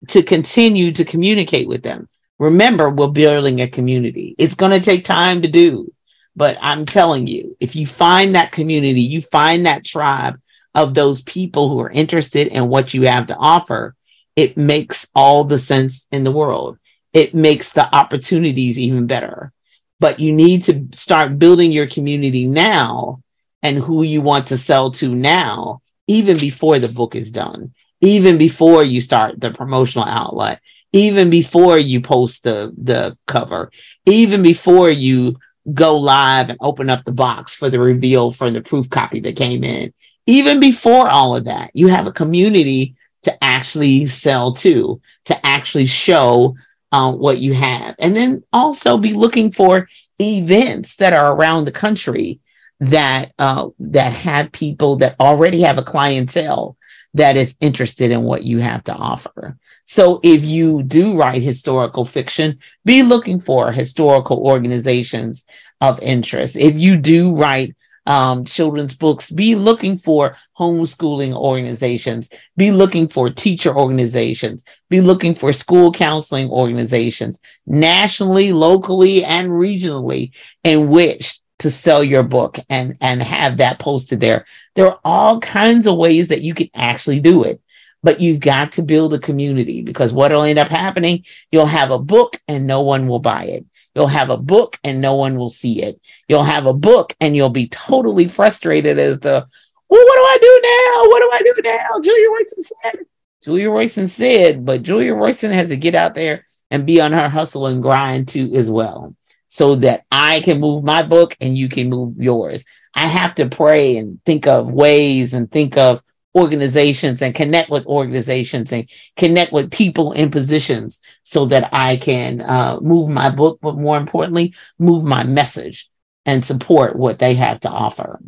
to 0.10 0.24
continue 0.24 0.92
to 0.94 1.06
communicate 1.06 1.68
with 1.68 1.84
them. 1.84 2.08
Remember, 2.40 2.90
we're 2.90 3.08
building 3.08 3.62
a 3.62 3.68
community. 3.68 4.36
It's 4.38 4.56
going 4.56 4.72
to 4.72 4.84
take 4.84 5.06
time 5.06 5.44
to 5.44 5.48
do, 5.48 5.94
but 6.36 6.58
I'm 6.62 6.86
telling 6.86 7.28
you, 7.28 7.56
if 7.60 7.76
you 7.76 7.86
find 7.86 8.36
that 8.36 8.52
community, 8.52 9.02
you 9.02 9.22
find 9.22 9.66
that 9.66 9.86
tribe 9.86 10.42
of 10.74 10.94
those 10.94 11.22
people 11.22 11.70
who 11.70 11.80
are 11.82 11.92
interested 11.92 12.48
in 12.48 12.70
what 12.70 12.94
you 12.94 13.04
have 13.04 13.28
to 13.28 13.38
offer, 13.38 13.96
it 14.36 14.58
makes 14.58 15.08
all 15.14 15.44
the 15.44 15.60
sense 15.60 16.08
in 16.12 16.24
the 16.24 16.32
world. 16.32 16.80
It 17.14 17.36
makes 17.36 17.74
the 17.74 17.94
opportunities 17.94 18.80
even 18.80 19.06
better. 19.06 19.52
But 20.00 20.20
you 20.20 20.32
need 20.32 20.64
to 20.64 20.88
start 20.94 21.38
building 21.38 21.72
your 21.72 21.86
community 21.86 22.48
now 22.48 23.22
and 23.62 23.78
who 23.78 24.02
you 24.02 24.22
want 24.22 24.48
to 24.48 24.58
sell 24.58 24.90
to 24.92 25.14
now, 25.14 25.82
even 26.08 26.40
before 26.40 26.80
the 26.80 26.88
book 26.88 27.16
is 27.16 27.32
done 27.32 27.74
even 28.02 28.38
before 28.38 28.84
you 28.84 29.00
start 29.00 29.40
the 29.40 29.52
promotional 29.52 30.06
outlet, 30.06 30.60
even 30.92 31.30
before 31.30 31.78
you 31.78 32.02
post 32.02 32.44
the, 32.44 32.74
the 32.78 33.18
cover, 33.28 33.72
even 34.06 34.42
before 34.44 34.90
you 34.90 35.38
go 35.74 35.98
live 35.98 36.50
and 36.50 36.58
open 36.62 36.90
up 36.90 37.06
the 37.06 37.12
box 37.12 37.54
for 37.54 37.70
the 37.70 37.80
reveal 37.80 38.32
for 38.32 38.50
the 38.50 38.62
proof 38.62 38.90
copy 38.90 39.20
that 39.20 39.36
came 39.36 39.64
in. 39.64 39.94
Even 40.26 40.60
before 40.60 41.08
all 41.08 41.36
of 41.36 41.46
that, 41.46 41.72
you 41.74 41.88
have 41.88 42.08
a 42.08 42.12
community 42.12 42.96
to 43.24 43.44
actually 43.44 44.08
sell 44.08 44.54
to, 44.54 45.00
to 45.26 45.46
actually 45.46 45.86
show 45.86 46.56
um, 46.92 47.20
what 47.20 47.38
you 47.38 47.54
have. 47.54 47.96
And 48.00 48.16
then 48.16 48.44
also 48.52 48.98
be 48.98 49.14
looking 49.14 49.52
for 49.52 49.88
events 50.20 50.98
that 50.98 51.14
are 51.14 51.34
around 51.34 51.66
the 51.66 51.72
country 51.72 52.40
that 52.80 53.32
uh, 53.38 53.70
that 53.80 54.12
have 54.12 54.52
people 54.52 54.98
that 54.98 55.16
already 55.20 55.62
have 55.62 55.78
a 55.78 55.84
clientele 55.84 56.76
that 57.14 57.36
is 57.36 57.56
interested 57.60 58.12
in 58.12 58.24
what 58.24 58.44
you 58.44 58.60
have 58.60 58.84
to 58.86 58.94
offer. 58.94 59.58
So 59.86 60.20
if 60.24 60.46
you 60.46 60.84
do 60.84 61.18
write 61.18 61.42
historical 61.42 62.06
fiction, 62.06 62.60
be 62.86 63.04
looking 63.04 63.42
for 63.42 63.72
historical 63.72 64.40
organizations 64.40 65.46
of 65.82 66.00
interest. 66.00 66.56
If 66.56 66.80
you 66.80 66.96
do 66.98 67.36
write 67.36 67.76
um, 68.06 68.46
children's 68.46 68.96
books, 68.96 69.30
be 69.30 69.56
looking 69.56 69.98
for 69.98 70.36
homeschooling 70.58 71.34
organizations, 71.34 72.30
be 72.58 72.72
looking 72.72 73.08
for 73.08 73.30
teacher 73.30 73.76
organizations, 73.76 74.64
be 74.90 75.02
looking 75.02 75.36
for 75.36 75.54
school 75.54 75.92
counseling 75.92 76.50
organizations, 76.50 77.40
nationally, 77.66 78.54
locally, 78.54 79.24
and 79.24 79.50
regionally, 79.50 80.32
in 80.64 80.90
which 80.90 81.40
to 81.62 81.70
sell 81.70 82.04
your 82.04 82.24
book 82.24 82.58
and 82.70 82.98
and 83.02 83.22
have 83.22 83.58
that 83.58 83.78
posted 83.78 84.20
there. 84.20 84.46
There 84.76 84.88
are 84.88 85.00
all 85.06 85.40
kinds 85.40 85.86
of 85.86 85.96
ways 85.96 86.28
that 86.30 86.42
you 86.42 86.56
can 86.56 86.70
actually 86.74 87.20
do 87.20 87.44
it. 87.44 87.62
But 88.04 88.20
you've 88.20 88.40
got 88.40 88.72
to 88.74 88.82
build 88.82 89.14
a 89.14 89.20
community 89.20 89.84
because 89.84 90.12
what'll 90.12 90.42
end 90.42 90.58
up 90.58 90.70
happening, 90.70 91.24
you'll 91.52 91.68
have 91.68 91.92
a 91.92 92.00
book 92.00 92.42
and 92.48 92.66
no 92.66 92.82
one 92.82 93.08
will 93.08 93.20
buy 93.20 93.46
it. 93.46 93.66
You'll 93.94 94.08
have 94.08 94.32
a 94.32 94.38
book 94.38 94.80
and 94.84 95.02
no 95.02 95.14
one 95.14 95.36
will 95.36 95.52
see 95.52 95.84
it. 95.84 96.02
You'll 96.28 96.44
have 96.44 96.66
a 96.66 96.74
book 96.74 97.16
and 97.22 97.36
you'll 97.36 97.50
be 97.50 97.68
totally 97.68 98.28
frustrated 98.28 98.98
as 98.98 99.20
to, 99.20 99.30
well, 99.30 100.06
what 100.06 100.16
do 100.16 100.22
I 100.24 100.38
do 100.42 100.60
now? 100.64 101.10
What 101.12 101.20
do 101.20 101.30
I 101.32 101.42
do 101.44 101.62
now? 101.64 102.02
Julia 102.02 102.30
Royston 102.32 102.64
said. 102.64 103.06
Julia 103.44 103.70
Royston 103.70 104.08
said, 104.08 104.66
but 104.66 104.82
Julia 104.82 105.14
Royston 105.14 105.52
has 105.52 105.68
to 105.68 105.78
get 105.78 105.94
out 105.94 106.16
there 106.16 106.48
and 106.72 106.88
be 106.88 107.00
on 107.02 107.12
her 107.12 107.30
hustle 107.30 107.68
and 107.68 107.84
grind 107.84 108.30
too 108.30 108.52
as 108.56 108.72
well 108.72 109.16
so 109.54 109.76
that 109.76 110.06
I 110.10 110.40
can 110.40 110.62
move 110.62 110.86
my 110.86 111.04
book 111.04 111.36
and 111.42 111.58
you 111.58 111.68
can 111.68 111.90
move 111.90 112.16
yours. 112.18 112.64
I 112.96 113.06
have 113.06 113.36
to 113.36 113.50
pray 113.50 113.98
and 113.98 114.24
think 114.24 114.48
of 114.48 114.72
ways 114.72 115.34
and 115.34 115.52
think 115.52 115.76
of 115.76 116.02
organizations 116.34 117.22
and 117.22 117.36
connect 117.36 117.70
with 117.70 117.86
organizations 117.86 118.72
and 118.72 118.90
connect 119.18 119.52
with 119.52 119.70
people 119.70 120.14
in 120.14 120.32
positions 120.32 121.02
so 121.24 121.48
that 121.48 121.68
I 121.74 121.98
can 121.98 122.40
uh, 122.40 122.80
move 122.82 123.10
my 123.10 123.30
book, 123.30 123.60
but 123.62 123.76
more 123.76 123.98
importantly, 123.98 124.54
move 124.80 125.04
my 125.04 125.26
message 125.26 125.90
and 126.26 126.46
support 126.46 126.96
what 126.96 127.20
they 127.20 127.34
have 127.34 127.60
to 127.60 127.70
offer. 127.70 128.22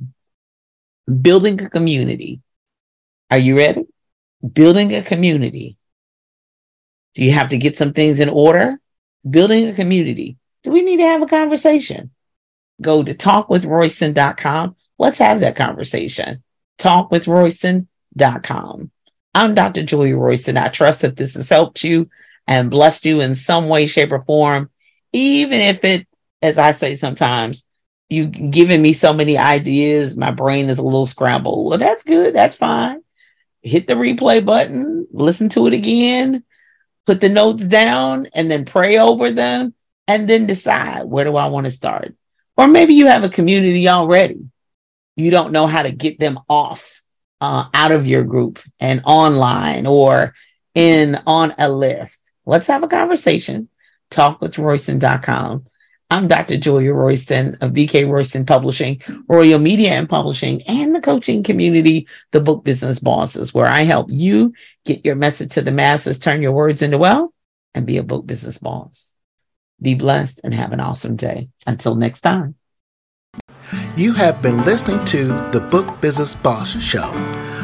Building 1.21 1.61
a 1.61 1.69
community. 1.69 2.41
Are 3.31 3.37
you 3.37 3.57
ready? 3.57 3.85
Building 4.51 4.93
a 4.93 5.01
community. 5.01 5.77
Do 7.15 7.23
you 7.23 7.31
have 7.31 7.47
to 7.47 7.57
get 7.57 7.77
some 7.77 7.93
things 7.93 8.19
in 8.19 8.27
order? 8.27 8.77
Building 9.29 9.69
a 9.69 9.73
community 9.73 10.35
do 10.63 10.71
we 10.71 10.81
need 10.81 10.97
to 10.97 11.03
have 11.03 11.21
a 11.21 11.27
conversation? 11.27 12.09
Go 12.81 13.03
to 13.03 13.13
talkwithroyston.com. 13.13 14.75
Let's 14.97 15.19
have 15.19 15.41
that 15.41 15.55
conversation. 15.55 16.41
Talkwithroyston.com. 16.79 18.91
I'm 19.35 19.55
Dr. 19.55 19.83
Julia 19.83 20.15
Royston. 20.15 20.57
I 20.57 20.69
trust 20.69 21.01
that 21.01 21.17
this 21.17 21.35
has 21.35 21.49
helped 21.49 21.83
you 21.83 22.09
and 22.47 22.71
blessed 22.71 23.05
you 23.05 23.21
in 23.21 23.35
some 23.35 23.67
way, 23.67 23.85
shape, 23.87 24.11
or 24.11 24.23
form, 24.23 24.69
even 25.11 25.59
if 25.59 25.83
it, 25.83 26.07
as 26.41 26.57
I 26.57 26.71
say 26.71 26.95
sometimes, 26.97 27.67
you 28.09 28.25
giving 28.27 28.81
me 28.81 28.93
so 28.93 29.13
many 29.13 29.37
ideas, 29.37 30.17
my 30.17 30.31
brain 30.31 30.69
is 30.69 30.77
a 30.77 30.83
little 30.83 31.05
scrambled. 31.05 31.69
Well, 31.69 31.79
that's 31.79 32.03
good. 32.03 32.35
That's 32.35 32.55
fine. 32.55 33.01
Hit 33.61 33.87
the 33.87 33.93
replay 33.93 34.45
button, 34.45 35.07
listen 35.11 35.49
to 35.49 35.67
it 35.67 35.73
again, 35.73 36.43
put 37.05 37.21
the 37.21 37.29
notes 37.29 37.65
down, 37.65 38.27
and 38.33 38.51
then 38.51 38.65
pray 38.65 38.97
over 38.97 39.31
them 39.31 39.73
and 40.07 40.27
then 40.27 40.45
decide 40.45 41.05
where 41.05 41.25
do 41.25 41.35
I 41.35 41.47
want 41.47 41.65
to 41.65 41.71
start. 41.71 42.15
Or 42.57 42.67
maybe 42.67 42.93
you 42.93 43.07
have 43.07 43.23
a 43.23 43.29
community 43.29 43.87
already. 43.87 44.49
You 45.15 45.31
don't 45.31 45.51
know 45.51 45.67
how 45.67 45.83
to 45.83 45.91
get 45.91 46.19
them 46.19 46.39
off 46.49 47.01
uh, 47.41 47.65
out 47.73 47.91
of 47.91 48.07
your 48.07 48.23
group 48.23 48.59
and 48.79 49.01
online 49.05 49.85
or 49.85 50.33
in 50.75 51.19
on 51.25 51.53
a 51.57 51.69
list. 51.69 52.19
Let's 52.45 52.67
have 52.67 52.83
a 52.83 52.87
conversation. 52.87 53.69
Talkwithroyston.com. 54.11 55.65
I'm 56.11 56.27
Dr. 56.27 56.57
Julia 56.57 56.93
Royston 56.93 57.55
of 57.61 57.71
BK 57.71 58.07
Royston 58.07 58.45
Publishing, 58.45 59.01
Royal 59.27 59.57
Media 59.57 59.93
and 59.93 60.07
Publishing, 60.07 60.61
and 60.63 60.93
the 60.93 61.01
coaching 61.01 61.41
community, 61.41 62.07
the 62.31 62.39
Book 62.39 62.63
Business 62.63 62.99
Bosses, 62.99 63.51
where 63.51 63.65
I 63.65 63.81
help 63.81 64.07
you 64.11 64.53
get 64.85 65.03
your 65.03 65.15
message 65.15 65.53
to 65.53 65.61
the 65.61 65.71
masses, 65.71 66.19
turn 66.19 66.43
your 66.43 66.51
words 66.51 66.83
into 66.83 66.99
wealth, 66.99 67.31
and 67.73 67.87
be 67.87 67.97
a 67.97 68.03
book 68.03 68.27
business 68.27 68.59
boss. 68.59 69.12
Be 69.81 69.95
blessed 69.95 70.41
and 70.43 70.53
have 70.53 70.71
an 70.71 70.79
awesome 70.79 71.15
day. 71.15 71.49
Until 71.67 71.95
next 71.95 72.21
time. 72.21 72.55
You 73.95 74.13
have 74.13 74.41
been 74.41 74.65
listening 74.65 75.05
to 75.07 75.27
the 75.51 75.59
Book 75.59 76.01
Business 76.01 76.35
Boss 76.35 76.81
Show. 76.81 77.11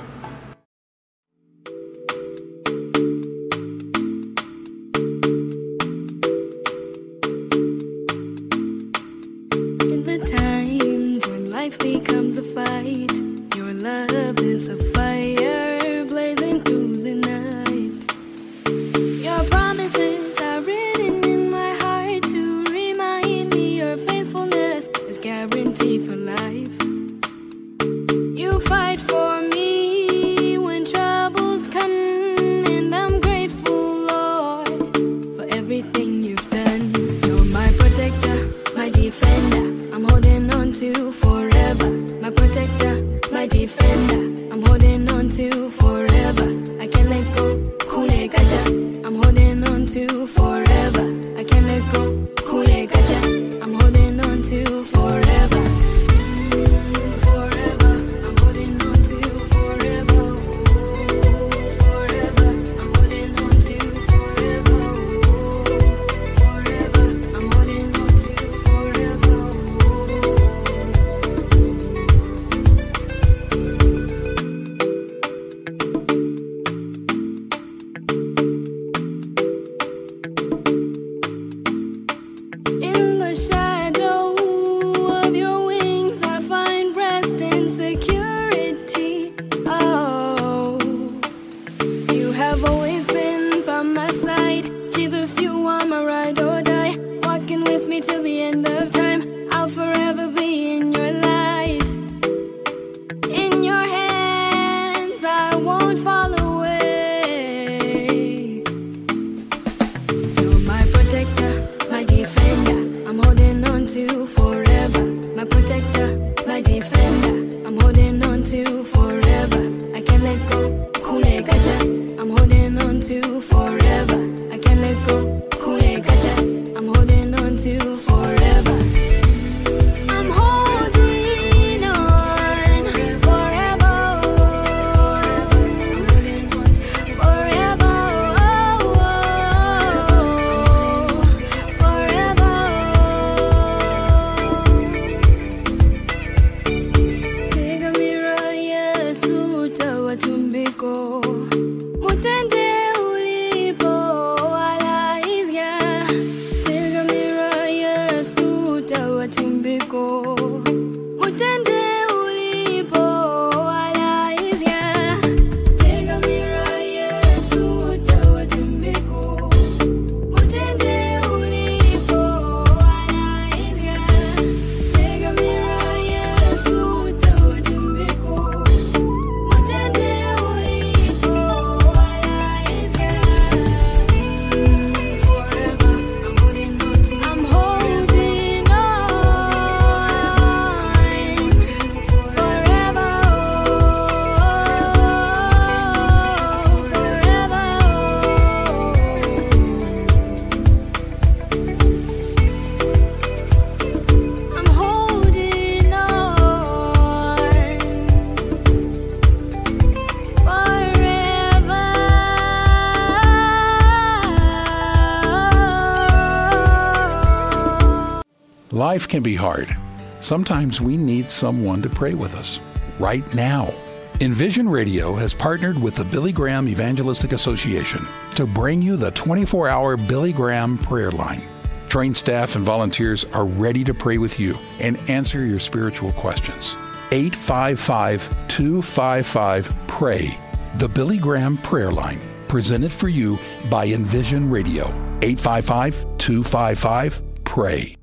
Can 219.10 219.24
be 219.24 219.36
hard. 219.36 219.76
Sometimes 220.20 220.82
we 220.82 220.96
need 220.96 221.32
someone 221.32 221.82
to 221.82 221.90
pray 221.90 222.14
with 222.14 222.36
us 222.36 222.60
right 223.00 223.26
now. 223.34 223.74
Envision 224.22 224.70
Radio 224.70 225.16
has 225.16 225.34
partnered 225.34 225.82
with 225.82 225.96
the 225.96 226.04
Billy 226.04 226.32
Graham 226.32 226.70
Evangelistic 226.70 227.32
Association 227.32 228.06
to 228.36 228.46
bring 228.46 228.84
you 228.84 228.98
the 228.98 229.10
24 229.12 229.68
hour 229.68 229.98
Billy 229.98 230.32
Graham 230.32 230.78
prayer 230.78 231.10
line. 231.10 231.42
Trained 231.88 232.18
staff 232.18 232.56
and 232.56 232.64
volunteers 232.64 233.26
are 233.26 233.48
ready 233.48 233.84
to 233.84 233.96
pray 233.96 234.20
with 234.20 234.40
you 234.40 234.56
and 234.80 235.00
answer 235.10 235.44
your 235.44 235.58
spiritual 235.58 236.12
questions. 236.12 236.76
855 237.12 238.30
255 238.48 239.74
PRAY, 239.88 240.38
the 240.76 240.88
Billy 240.88 241.18
Graham 241.18 241.58
prayer 241.58 241.92
line, 241.92 242.22
presented 242.48 242.92
for 242.92 243.10
you 243.10 243.40
by 243.72 243.88
Envision 243.88 244.52
Radio. 244.52 244.86
855 245.24 246.06
255 246.20 247.44
PRAY. 247.44 247.99